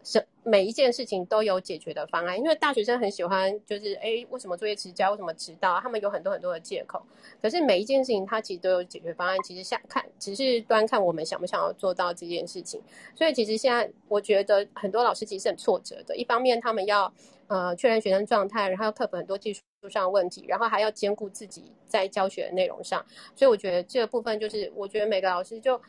[0.09, 5.77] 是每一件事情都有解决的方案，因为大学生很喜欢，就是诶，为什么作业迟交，为什么迟到？
[5.81, 7.03] 他们有很多很多的借口。
[7.41, 9.37] 可是每一件事情，它其实都有解决方案。
[9.43, 12.81] 其实想看，只是端看我们想不想要做到这件事情。
[13.15, 16.15] 所以其实现在我觉得很多老师其实很挫折的。
[16.15, 17.13] 一方面，他们要
[17.47, 23.05] 呃确认学生状态，然后要克服很多技术上问题，然后还要兼顾自己在教学的内容上。
[23.35, 25.81] 所以我觉得这个部分就是，我觉得每个老师就。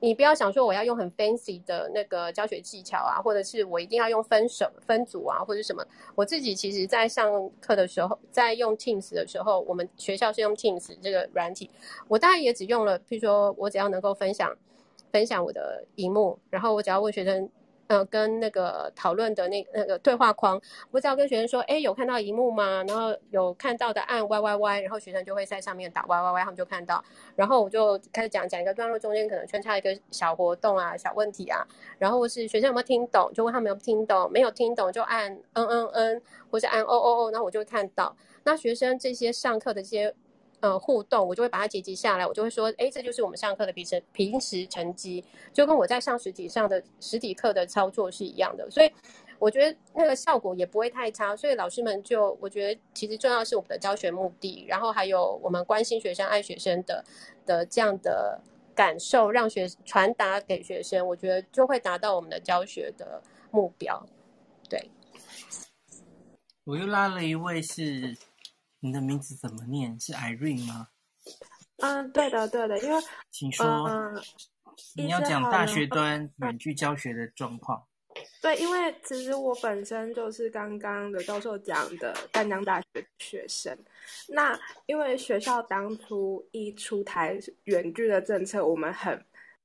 [0.00, 5.84] 你不要想说我要用很 fancy 的那个教学技巧啊，或者是我一定要用分手分组啊，或者什么。
[6.14, 11.70] 我自己其实，在上课的时候，在用 Teams 的时候，我们学校是用 Teams 这个软体，
[12.08, 14.54] 我大概也只用了，譬如说我只要能够分享
[15.12, 17.48] 分享我的荧幕，然后我只要问学生。
[17.88, 22.82] 呃，跟那个讨论的那那个对话框，我只要跟学生说，哎，有看到一幕吗？
[22.88, 27.02] 然后有看到的按 Y Y Y，然后学生就会在上面打 Y Y Y，他们就看到。
[27.36, 31.64] 然后我就开始讲讲一个段落，中间可能穿插一个小活动啊、小问题啊。
[31.98, 38.16] 然后是学生有没有听懂，就问他们有没有听懂，没有听懂就按嗯嗯嗯，或者按哦哦哦，然后我就会看到。
[38.42, 40.14] 那学生这些上课的这些。
[40.60, 48.90] 呃，互动我就会把它截辑下来，我就会说，哎，这就是我们上课的平时平时成绩，就跟我在上实体上的实体课的操作是一样的，所以
[49.38, 51.36] 我觉得那个效果也不会太差。
[51.36, 57.04] 所以老师们就，我觉得其实重要是我们的教学目的，然后还有我们关心学生、爱学生的
[57.44, 58.40] 的这样的
[58.74, 64.04] 感受，让学传达给学生，我觉得就会达到我们的教学的目标。
[64.70, 64.90] 对，
[66.64, 68.16] 我又拉了一位是。
[68.86, 69.98] 你的名字怎么念？
[69.98, 70.86] 是 Irene 吗？
[71.78, 74.22] 嗯，对的，对的，因为请说，嗯、
[74.94, 77.84] 你要讲大学端远距教学的状况。
[78.40, 83.76] 对，因为其实我本身就是刚刚的教授讲的淡江大学的学生。
[84.28, 89.12] 那因为学校当初一出台远距的政策，我们很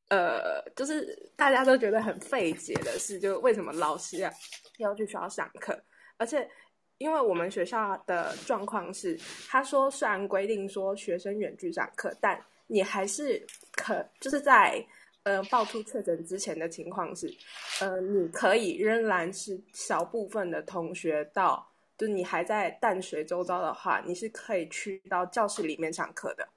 [0.10, 4.32] 呃，就是大家都觉得很费解的是，就为什么老师要
[4.80, 5.80] 要去学校上课，
[6.18, 6.50] 而且。
[7.02, 14.86] 因为我们学校的状况是，他说虽然规定说学生远距上课，但你还是可就是在
[15.24, 17.28] 呃爆出确诊之前的情况是，
[17.80, 26.48] 呃你可以仍然是小部分的同学到，就你还在淡水周遭的话，你是可以去到教室里面上课的。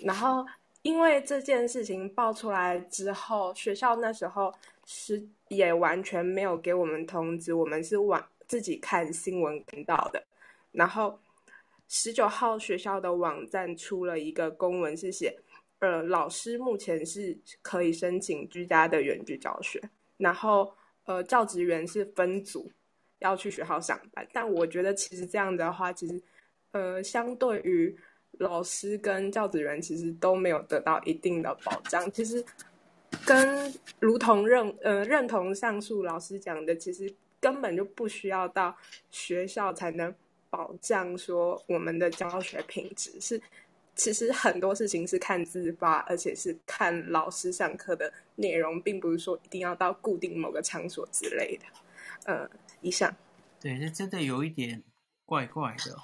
[0.00, 0.42] 然后
[0.80, 4.54] 因为这件事情爆出来之后，学校那时候
[4.86, 5.28] 是。
[5.48, 10.22] 也完全没有给我们通知，我们是网自己看新闻看到的。
[10.72, 11.18] 然后
[11.88, 15.38] 十九号学校的网站出了一个公文，是写，
[15.78, 19.80] 呃，老师目前是可以申请居家的远距教学，
[20.16, 22.68] 然后呃，教职员是分组
[23.20, 24.26] 要去学校上班。
[24.32, 26.20] 但我觉得其实这样的话，其实
[26.72, 27.96] 呃，相对于
[28.32, 32.10] 老师跟教职员，其实都没有得到一定的保障。
[32.10, 32.44] 其实。
[33.24, 38.76] 跟如同认呃认同上述老师讲的，其实根本就不需要到
[39.10, 40.14] 学校才能
[40.50, 43.20] 保障说我们的教学品质。
[43.20, 43.40] 是
[43.94, 51.64] 其实很多事情是看自发，而且是看老师上课的内容，并不是说一定要到固定某个场所之类的。
[52.24, 52.48] 呃，
[52.80, 53.14] 以上。
[53.60, 54.82] 对，这真的有一点
[55.24, 56.00] 怪怪的哦。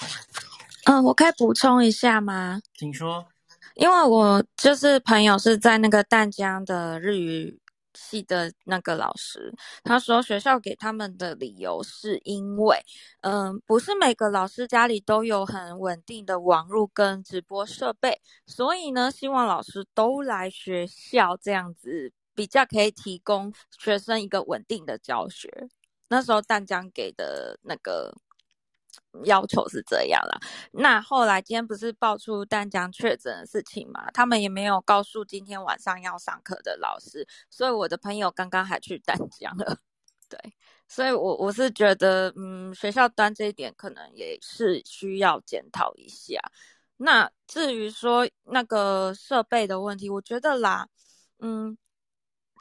[0.86, 2.60] 嗯，我可以补充一下吗？
[2.74, 3.26] 请说。
[3.74, 7.58] 因为我就是朋友是在那个淡江的日语
[7.94, 9.52] 系的那个老师，
[9.84, 12.78] 他说学校给他们的理由是因为，
[13.20, 25.50] 嗯，不是每个老师家里都有很稳定的网络跟直播设备，所以呢，希望老师都来学校这样子，比较可以提供学生一个稳定的教学。
[26.08, 28.14] 那时候淡江给的那个。
[29.24, 30.40] 要求是这样啦，
[30.72, 34.10] 那后来今天不是爆出丹江确诊的事情嘛？
[34.12, 39.78] 他们也没有告诉今天晚上要上课的老师，所以我的朋友刚刚还去丹江了。
[40.28, 40.38] 对，
[40.88, 46.40] 所以我我是觉得，嗯，学校端这一点可能也是需要检讨一下。
[46.96, 50.88] 那至于说那个设备的问题，我觉得啦，
[51.40, 51.76] 嗯，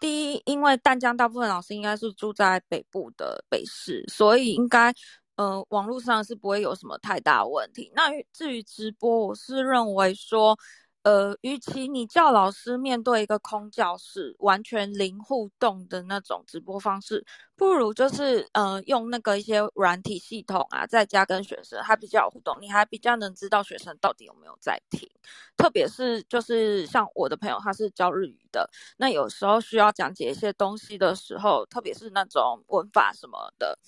[0.02, 4.94] 第一，因为淡江大部分老师应该是住在北部的北市，所以应该。
[5.36, 7.92] 呃，网络上是不会有什么太大问题。
[7.96, 10.58] 那至于直播，我是认为说，
[11.04, 25.10] 呃，与其你叫老师面对一个空教室，完全零互动的那种直播方式，不如就是呃，用那个一些软体系统啊，在家跟学生还比较有互动，你还比较能知道学生到底有没有在听。
[25.58, 33.80] 特别是就是像我的朋友，他是教日语的，那有时候需要讲解一些东西的时候，特别是那种文法什么的。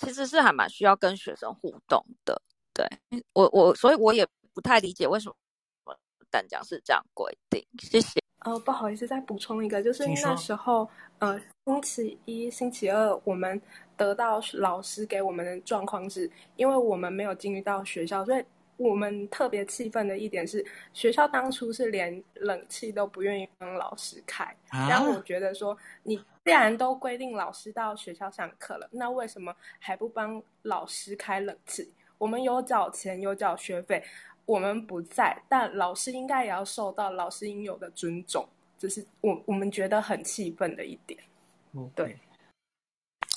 [0.00, 2.40] 其实是还蛮需要跟学生互动的，
[2.72, 2.88] 对，
[3.34, 5.34] 我我，所以我也不太理解为什么
[6.30, 7.62] 淡江是这样规定。
[7.78, 8.18] 谢谢。
[8.46, 13.60] 哦，不好意思，再补充一个，就是那时候，呃，星期一、星期二，我们
[13.98, 18.42] 得到老师给我们的状况是，因为我们没有进入到学校，所以
[18.80, 26.18] 我们特别气愤的一点是，学校当初是连冷气都不愿意帮老师开，让、啊、我觉得说你。
[26.42, 31.92] 既然都规定老师到学校上课了，那为什么还不帮老师开冷气？
[32.16, 34.02] 我们有缴钱，有缴学费，
[34.46, 41.20] 我们不在，但老师应该也要受到老师应有的尊重，这是我我们觉得很气愤的一点。
[41.94, 42.16] 对，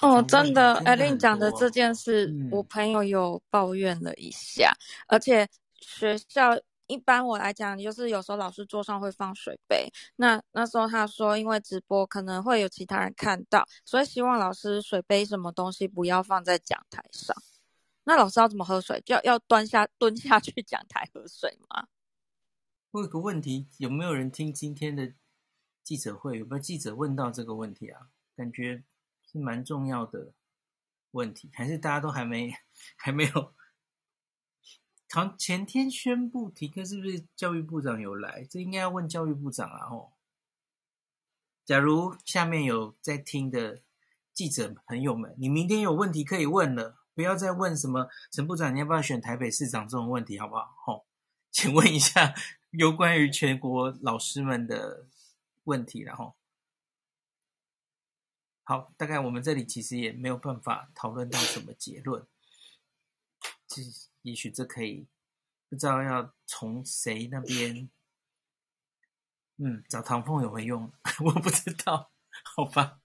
[0.04, 4.72] 哦，真的，艾琳讲的这件事，嗯，我朋友有抱怨了一下，
[5.08, 5.48] 而且
[5.80, 6.60] 学校。
[6.88, 9.90] 一般我来讲，就是有时候老师桌上会放水杯。
[10.18, 17.36] 那那时候他说，因为直播可能会有其他人看到，所以希望老师水杯什么东西不要放在讲台上。
[18.04, 19.02] 那老师要怎么喝水？
[19.06, 21.88] 就要要端下蹲下去讲台喝水吗？
[22.92, 25.14] 我有个问题，有没有人听今天的
[25.82, 26.38] 记者会？
[26.38, 28.10] 有没有记者问到这个问题啊？
[28.36, 28.84] 感觉
[29.34, 30.32] 是蛮重要的
[31.12, 32.54] 问题，还是大家都还没
[32.96, 33.54] 还没有？
[35.10, 38.46] 好，前天宣布停课，是不是教育部长有来？
[38.50, 39.88] 这应该要问教育部长啊！
[39.92, 40.14] 哦，
[41.66, 43.82] 假如下面有在听的
[44.34, 50.74] 记者朋友们，你明天有问题可以问了，不要再问什么陈部长你要不要选台北市长这种问题，好不好？
[50.88, 51.06] 哦，
[51.52, 52.34] 请问一下
[52.72, 55.08] 有关于全国老师们的
[55.66, 56.36] 问题，然后
[58.66, 62.26] 好，大概我们这里其实也没有办法讨论到什么结论，
[64.22, 65.06] 也许这可以，
[65.68, 67.90] 不知道要从谁那边，
[69.58, 70.90] 嗯，找唐凤有没用？
[71.26, 72.10] 我不知道，
[72.56, 73.02] 好吧。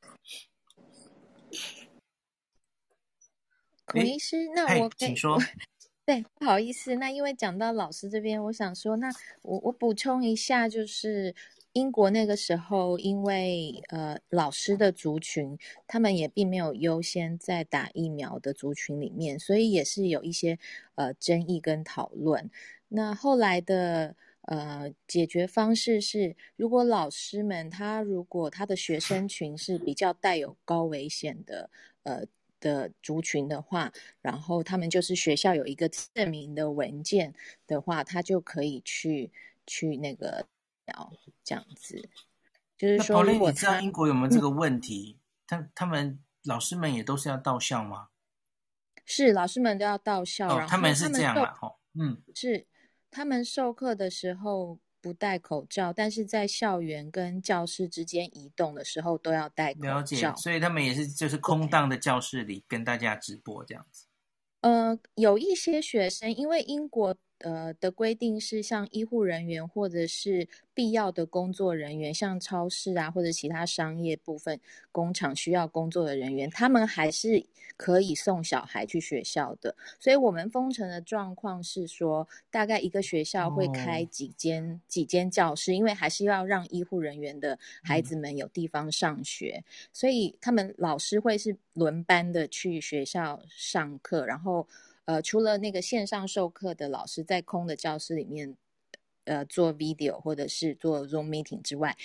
[3.87, 5.41] 孔医师，那我请说。
[6.07, 9.11] 对，不好意思，那因为讲到老师这边，我想说，那
[9.43, 11.35] 我我补充一下，就是。
[11.79, 20.59] 英国那个时候，因为呃老师的族群，他们也并没有优先在打疫苗的族群里面，所以也是有一些
[20.97, 22.51] 呃争议跟讨论。
[22.89, 31.71] 那后来的呃解决方式是，如果老师们他如果他的学生群是比较带有高危险的
[32.03, 32.25] 呃
[32.59, 37.33] 的族群的话，然后他们就是学校有一个证明的文件
[37.67, 39.31] 的话，他就可以去
[39.65, 40.45] 去那个。
[41.45, 42.09] 这样子，
[42.77, 45.19] 就是说，如果你知道英国有没有这个问题？
[45.47, 48.09] 他、嗯、他们老师们也都是要到校吗？
[49.05, 50.47] 是，老师们都要到校。
[50.49, 51.57] 哦、然后他们是这样啊？
[51.63, 52.67] 哦，嗯，是
[53.11, 59.95] 他们授课的时候不戴口罩，但是在校园跟教室之间移动的时候都要戴口罩。
[59.97, 64.07] 了解，所以他们也是就是空荡的教室里跟大家直播这样子。
[64.61, 67.17] 呃，有一些学生因为英国。
[67.39, 74.61] 呃的规定是，像医护人员或者是必要的工作人员，像超市啊或者其他商业部分
[74.91, 77.45] 工厂需要工作的人员，他们还是
[77.77, 79.77] 可以送小孩去学校的。
[80.01, 94.67] 所以，我们封城的状况是说，大概一个学校会开几间、哦、几间教室，因为还是要让医护人员的孩子们有地方上学，嗯、所以他们老师会是轮班的去学校上课，然后。
[95.09, 98.55] 呃，除了那个线上授课的老师在空的教室里面，
[99.25, 101.97] 呃，做 video 或者是做 Zoom meeting 之外，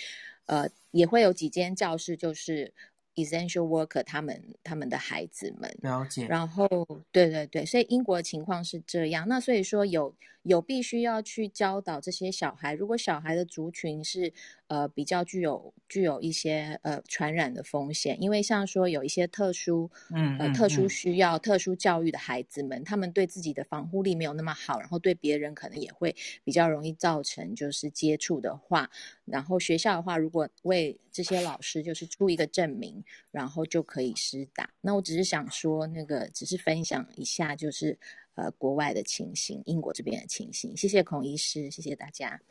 [0.45, 2.74] 呃，也会有几间教室就是。
[3.16, 6.68] Essential worker，他们他们的孩子们了解，然后
[7.12, 9.28] 对对对，所以英国的情况是这样。
[9.30, 14.32] 那所以说有有必须要去教导这些小孩，如果小孩的族群是。
[14.68, 28.89] 呃，比较具有具有一些呃传染的风险，因为像说有一些特殊，嗯，呃，特殊需要、嗯、特殊教育的孩子们，他们对自己的防护力没有那么好，然后对别人可能也会比较容易造成就是接触的话，
[29.26, 34.72] 然后学校的话，如果为这些老师就是出一个证明，然后就可以施打。
[34.82, 38.00] 那我只是想说，那个只是分享一下，就是
[38.36, 40.76] 呃国外的情形，英国这边的情形。
[40.76, 42.42] 谢谢孔医师，谢谢大家。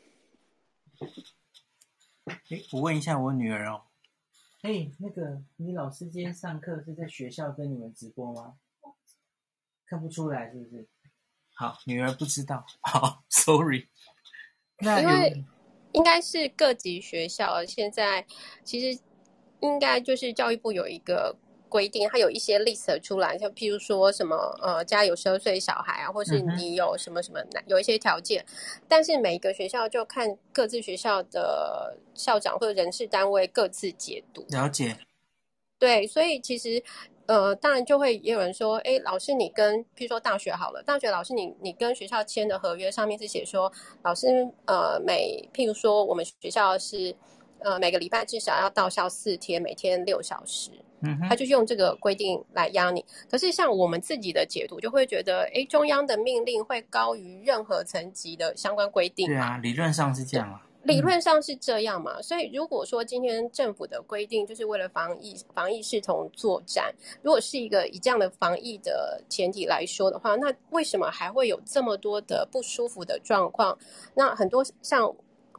[2.25, 3.83] 哎，我问一下我女儿哦。
[4.61, 8.55] 哎，那个你老师今天上课是在学校跟你们直播吗？
[9.85, 10.87] 看不出来是不是？
[11.53, 12.65] 好，女儿不知道。
[12.81, 13.87] 好，sorry。
[14.79, 15.45] 那因为
[15.91, 18.25] 应该是各级学校现在
[18.63, 19.01] 其实
[19.59, 21.37] 应该就是教育部有一个。
[21.73, 28.45] 规定，它有一些 list 出来，像譬如说什么，呃，家有十二岁小孩啊，或是你有什么什么，有一些条件，
[28.87, 34.45] 但是每一个学校就看各自学校的校长或者人事单位各自解读。
[34.49, 34.95] 了解。
[35.79, 36.81] 对，所以其实，
[37.25, 43.71] 呃，当然就会也有人说，哎，老师你跟譬如说大学好了，大学老师你你跟学校签的合约上面是写说，
[44.03, 44.27] 老师
[44.67, 47.15] 呃每譬如说我们学校是
[47.59, 50.69] 呃每个礼拜至少要到校四天，每天六小时。
[51.27, 59.27] 他就用这个规定来压你，可是像我们自己的解读，就会觉得，哎，中央的命令会高于任何层级的相关规定。
[59.27, 60.61] 对啊，理论上是这样啊。
[60.83, 73.77] 理论上是这样嘛，所以如果说今天政府的规定就是为了防疫，防疫视同作战，如果是一个以这样的防疫的前提来说的话，那为什么还会有这么多的不舒服的状况？
[74.13, 75.13] 那很多像。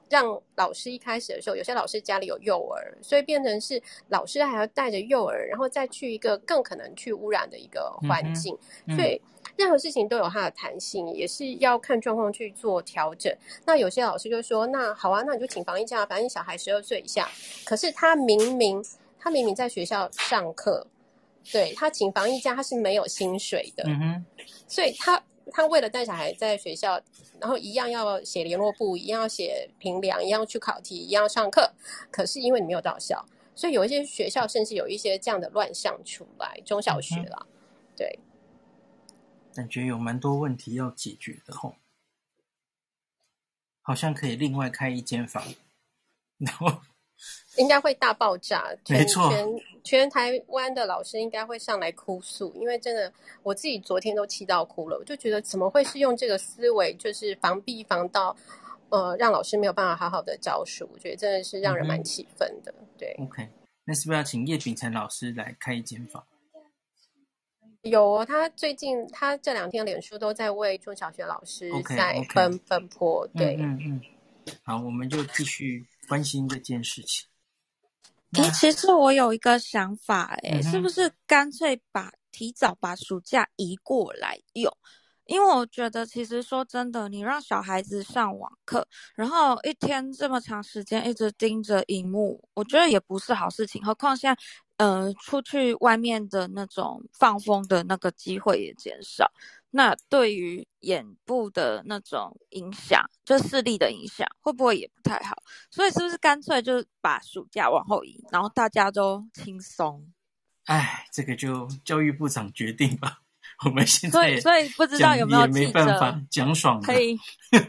[0.08, 8.56] 让老师一开始的时候，有些老师家里有幼儿，所以变成是老师还要带着幼儿，然后再去一个更可能去污染的一个环境。
[8.86, 9.20] 嗯嗯、所以
[9.56, 13.34] 任何事情都有它的弹性，也是要看状况去做调整。
[13.64, 17.28] 那有些老师就说：“那好啊，那你就请防疫假，反正小孩十二岁以下。”
[17.64, 18.84] 可是他明明
[19.18, 20.86] 他明明在学校上课，
[21.50, 23.84] 对，他请防疫假，他是没有薪水的。
[23.86, 24.24] 嗯，
[24.68, 25.22] 所以他。
[25.52, 27.00] 他为了带小孩在学校，
[27.40, 31.72] 然后一样要写联络簿，一样要写评量，一样要去考题，一样要上课。
[32.10, 33.24] 可是因为你没有到校，
[33.54, 37.52] 所以有一些学校甚至有一些这样的乱象出来，中小学了，嗯、
[37.96, 38.18] 对。
[39.54, 41.76] 感觉有蛮多问题要解决的吼，
[43.82, 45.42] 好像可以另外开一间房，
[46.38, 46.80] 然后。
[47.56, 49.46] 应该会大爆炸，没错，全
[49.84, 53.12] 全台湾的老师应该会上来哭诉，因为真的
[53.42, 58.36] 我自己昨天都气到哭了，我就觉得怎么会是用这个思维，就是防弊防到，
[58.90, 62.74] 呃，让老师没有办法好好的教书，我觉得真的是让人蛮气愤的。
[62.78, 63.48] 嗯、对，OK，
[63.84, 66.26] 那是不是要请叶秉成老师来开一间房？
[67.82, 74.00] 有哦，他最近他这两天脸书都在为中小学老师在奔.奔波，对，嗯嗯，
[74.46, 77.26] 嗯，好，我们就继续关心这件事情。
[78.32, 84.76] 诶，其实我有一个想法，诶，是不是干脆把提早把暑假移过来用？
[85.26, 93.82] 因为我觉得，其实说真的，你让小孩子上网课，然后一天这么长时间一直盯着荧幕，我觉得也不是好事情。
[93.82, 94.42] 何况现在，
[94.76, 99.30] 呃，出去外面的那种放风的那个机会也减少。
[99.70, 105.42] 那对于眼部的那种影响，就视力的影响，会不会也不太好？
[105.70, 110.12] 所以是不是干脆就把暑假往后移，然后大家都轻松？
[110.66, 113.18] 哎，这个就教育部长决定吧。
[113.64, 117.16] 我们现在所以所以不知道有没有记者讲爽可以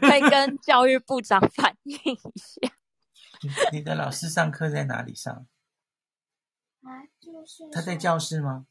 [0.00, 2.72] 可以跟教育部长反映一下。
[3.72, 5.46] 你的老师上课在哪里上？
[6.86, 8.66] 啊，就是他在教室吗？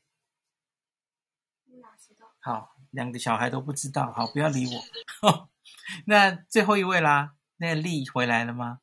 [2.39, 2.72] 好。
[2.91, 4.82] 两个小孩都不知道，好，不要理我。
[6.07, 8.80] 那最后一位啦，那个丽回来了吗？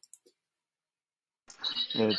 [1.94, 2.10] 呃，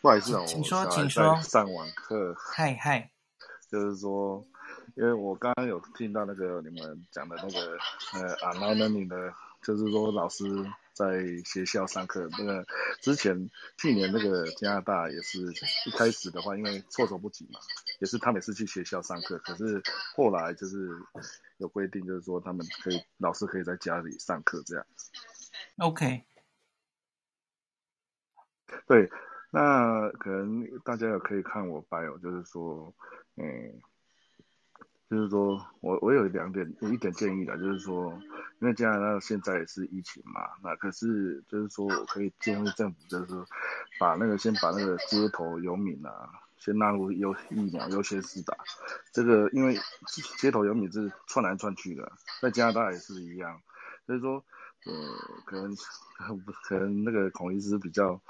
[0.00, 1.34] 不好意思啊，请说，请说。
[1.42, 3.10] 上网课，嗨嗨，
[3.68, 4.46] 就是说，
[4.94, 7.76] 因为我刚刚有听到那个你们讲的那个
[8.12, 9.34] 呃，online learning 的，
[9.64, 10.44] 就是说老师。
[10.94, 12.64] 在学校上课，那个
[13.02, 15.40] 之前去年那个加拿大也是
[15.86, 17.58] 一开始的话，因为措手不及嘛，
[17.98, 19.82] 也是他们也是去学校上课，可是
[20.14, 20.88] 后来就是
[21.56, 24.86] 有规定，就是说他们可以老师可以在家里上课这样。
[25.78, 26.24] OK。
[28.86, 29.10] 对，
[29.50, 32.94] 那可能大家也可以看我 bio，就是说，
[33.34, 33.82] 嗯，
[35.14, 38.12] 就是说我我有两点有一点建议的，就是说，
[38.60, 43.46] 因为加拿大现在也是疫情嘛，那可是就是说我可以建议政府，就是说
[44.00, 48.56] 把那个先把那个街头游民啊，先纳入优疫苗优先施打。
[49.12, 49.78] 这个因为
[50.38, 52.10] 街头游民是窜来窜去的，
[52.42, 53.60] 在加拿大也是一样，
[54.06, 54.44] 所以说
[54.84, 54.92] 呃
[55.46, 55.76] 可能
[56.64, 58.20] 可能那个孔医师比较。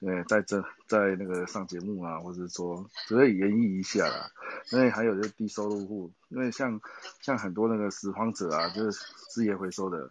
[0.00, 4.30] 对，在这在那个上节目啊，或者说只会演绎一下啦。
[4.72, 6.80] 因为还有就是低收入户，因为像
[7.20, 10.10] 像很多那个拾荒者啊，就是资源回收的，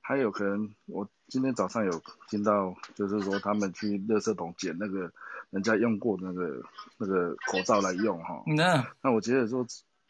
[0.00, 5.12] 还有可能我今天早上有听到，就是说他们去垃圾桶捡那个
[5.50, 6.60] 人家用过的那个
[6.96, 8.42] 那个口罩来用哈。
[8.44, 9.64] 那那我觉得说，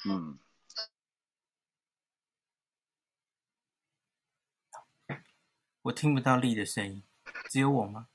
[0.07, 0.39] 嗯，
[5.83, 7.03] 我听不到力的声音，
[7.51, 8.09] 只有我吗？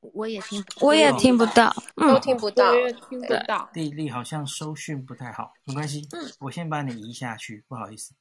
[0.00, 2.72] 我也听，我也听不到，都听不到，
[3.10, 3.68] 听不到。
[3.72, 8.14] 地利好像收讯不太好，没关系，嗯，我先把你移下去，不好意思。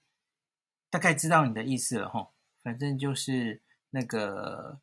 [0.90, 3.62] 大概知道你的意思了齁，反正就是
[3.92, 4.82] 那个，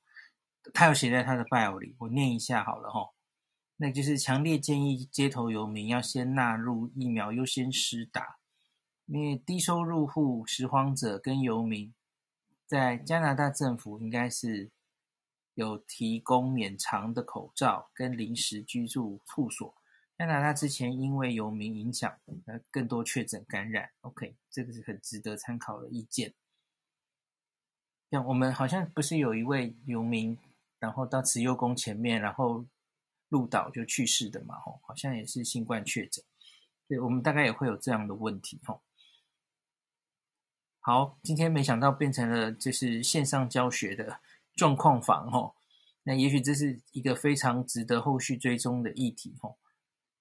[0.72, 3.12] 他有写在他的 bio 里，我念一下好了齁。
[3.76, 8.38] 那就是强烈建议街头游民要先纳入疫苗优先施打，
[9.04, 11.92] 因为低收入户、拾荒者跟游民，
[12.66, 14.70] 在加拿大政府应该是。
[15.56, 19.74] 有提供免偿的口罩跟临时居住处所。
[20.18, 23.90] 加拿大之前因为游民影响，呃，更多确诊感染。
[24.02, 26.34] OK，这个是很值得参考的意见。
[28.10, 30.38] 像我们好像不是有一位游民，
[30.78, 32.66] 然后到慈幼宫前面，然后
[33.28, 34.58] 入岛就去世的嘛？
[34.60, 36.22] 吼，好像也是新冠确诊。
[36.86, 38.60] 对，我们大概也会有这样的问题。
[38.64, 38.82] 吼，
[40.80, 44.20] 好，今天没想到变成了就是线上教学的。
[44.56, 45.54] 状况房吼，
[46.02, 49.58] 那也许这是一个非常值得后续追踪的议题吼。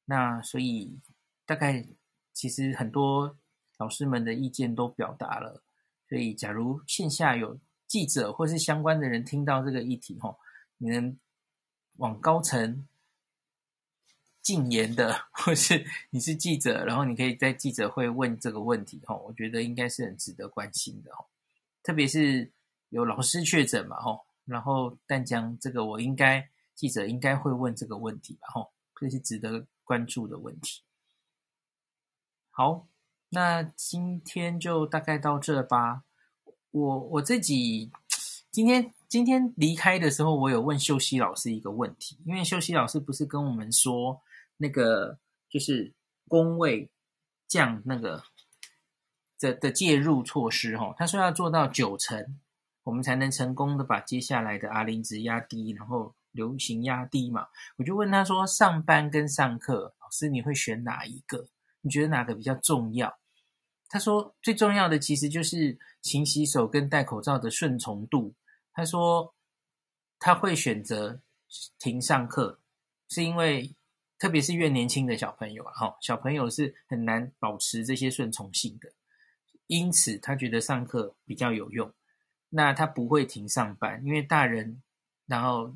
[0.03, 0.99] 那所以
[1.45, 1.87] 大概
[2.33, 3.37] 其实很多
[3.77, 5.63] 老师们的意见都表达了，
[6.09, 7.57] 所以假如线下有
[7.87, 10.37] 记者或是相关的人听到这个议题吼，
[10.77, 11.17] 你能
[11.95, 12.85] 往高层
[14.41, 21.25] 进言的，或是你是记者， 然后你可以在记者会问这个问题吼，我觉得应该是很值得关心的吼，
[21.81, 22.51] 特别是。
[22.89, 23.99] 有老师确诊嘛？
[23.99, 28.47] 吼，然后淡江这个，我应该记者应该会问这个问题吧？
[28.53, 30.83] 吼，这是值得关注的问题。
[32.51, 32.87] 好，
[33.29, 36.03] 那今天就大概到这吧。
[36.71, 37.91] 我我自己
[38.51, 44.21] 今天今天离开的时候，我有问秀熙老师一个问题，因为秀熙老师不是跟我们说
[44.57, 45.17] 那个
[45.49, 45.93] 就是
[46.27, 46.91] 公卫
[47.47, 48.23] 降那个
[49.39, 52.39] 的的介入措施，吼，他说要做到九成。
[52.85, 57.47] 我们才能成功的把接下来的 R 零值压低，然后流行压低嘛。
[57.77, 61.47] 我就问他说：上班跟上课，老师你会选哪一个？
[61.81, 63.17] 你觉得哪个比较重要？
[63.89, 68.35] 他说最重要的其实就是勤洗手跟戴口罩的顺从度。
[68.71, 69.33] 他说
[70.19, 71.19] 他会选择
[71.79, 72.59] 停上课，
[73.09, 73.75] 是因为
[74.19, 78.91] 特别是越年轻的小朋友啊，哈，小朋友是很难保持这些顺从性的，
[79.65, 81.91] 因此他觉得上课比较有用。
[82.55, 84.81] 那他不会停上班，因为大人，
[85.25, 85.75] 然后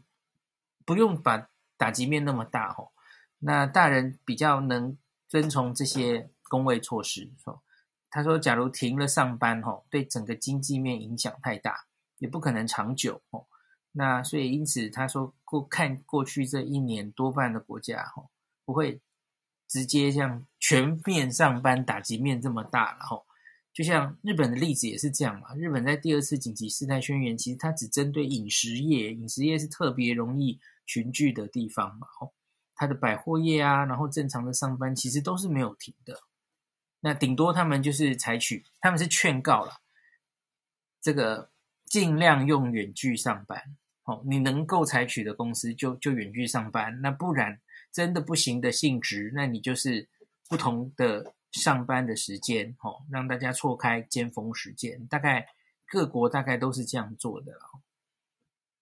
[0.85, 2.93] 不用把打击面那么大吼。
[3.39, 7.29] 那大人比较能遵从这些公卫措施。
[8.09, 11.85] 他说，假如停了上班吼，对整个经济面影响太大，
[12.19, 13.49] 也不可能长久吼。
[13.91, 18.29] 那所以因此他说过看过去这一年多半的国家吼，
[18.63, 19.01] 不会
[19.67, 23.25] 直接像全面上班打击面这么大了吼。
[23.79, 32.29] 就像日本的例子也是这样嘛，日本在第二次紧急事态宣言，其实它只针对饮食业，饮食业是特别容易群聚的地方嘛，哦，
[32.75, 36.19] 它的百货业啊，然后正常的上班其实都是没有停的，
[36.99, 39.71] 那顶多他们就是采取，他们是劝告了，
[41.01, 41.49] 这个
[41.85, 47.57] 尽量用远距上班，哦，你能够采取的公司就就远距上班，那不然
[47.93, 50.09] 真的不行的性质，那你就是
[50.49, 51.33] 不同的。
[51.51, 55.47] 上班的时间，吼，让大家错开尖峰时间，大概
[55.87, 57.53] 各国大概都是这样做的，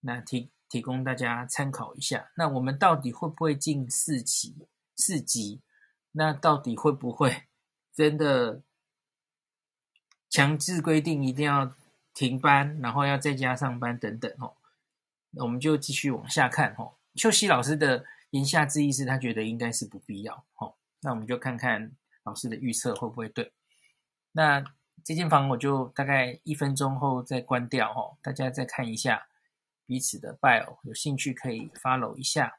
[0.01, 2.29] 那提提供大家参考一下。
[2.35, 4.67] 那我们到底会不会进四级？
[4.97, 5.61] 四级？
[6.11, 7.43] 那到底会不会
[7.93, 8.61] 真的
[10.29, 11.73] 强制规定一定要
[12.13, 14.29] 停班，然后要在家上班等等？
[14.37, 14.57] 吼，
[15.31, 16.75] 那我们就继续往下看。
[16.75, 20.43] 吼，秀熙老师的言下之意是他觉得应该是不必要。
[20.53, 21.95] 吼，那我们就看看。
[22.27, 23.53] 老师的预测会不会对？
[24.33, 24.61] 那
[25.01, 29.27] 这间房我就大概一分钟后再关掉哦，大家再看一下
[29.85, 32.57] 彼此的 bio，有兴趣可以 follow 一下。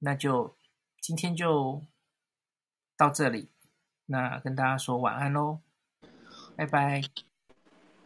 [0.00, 0.54] 那就
[1.00, 1.82] 今天就
[2.98, 3.48] 到这里，
[4.04, 5.60] 那跟大家说晚安喽，
[6.54, 7.00] 拜拜，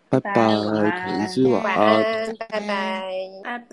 [0.09, 2.61] 拜拜，同志晚安，拜拜，
[3.43, 3.63] 拜拜。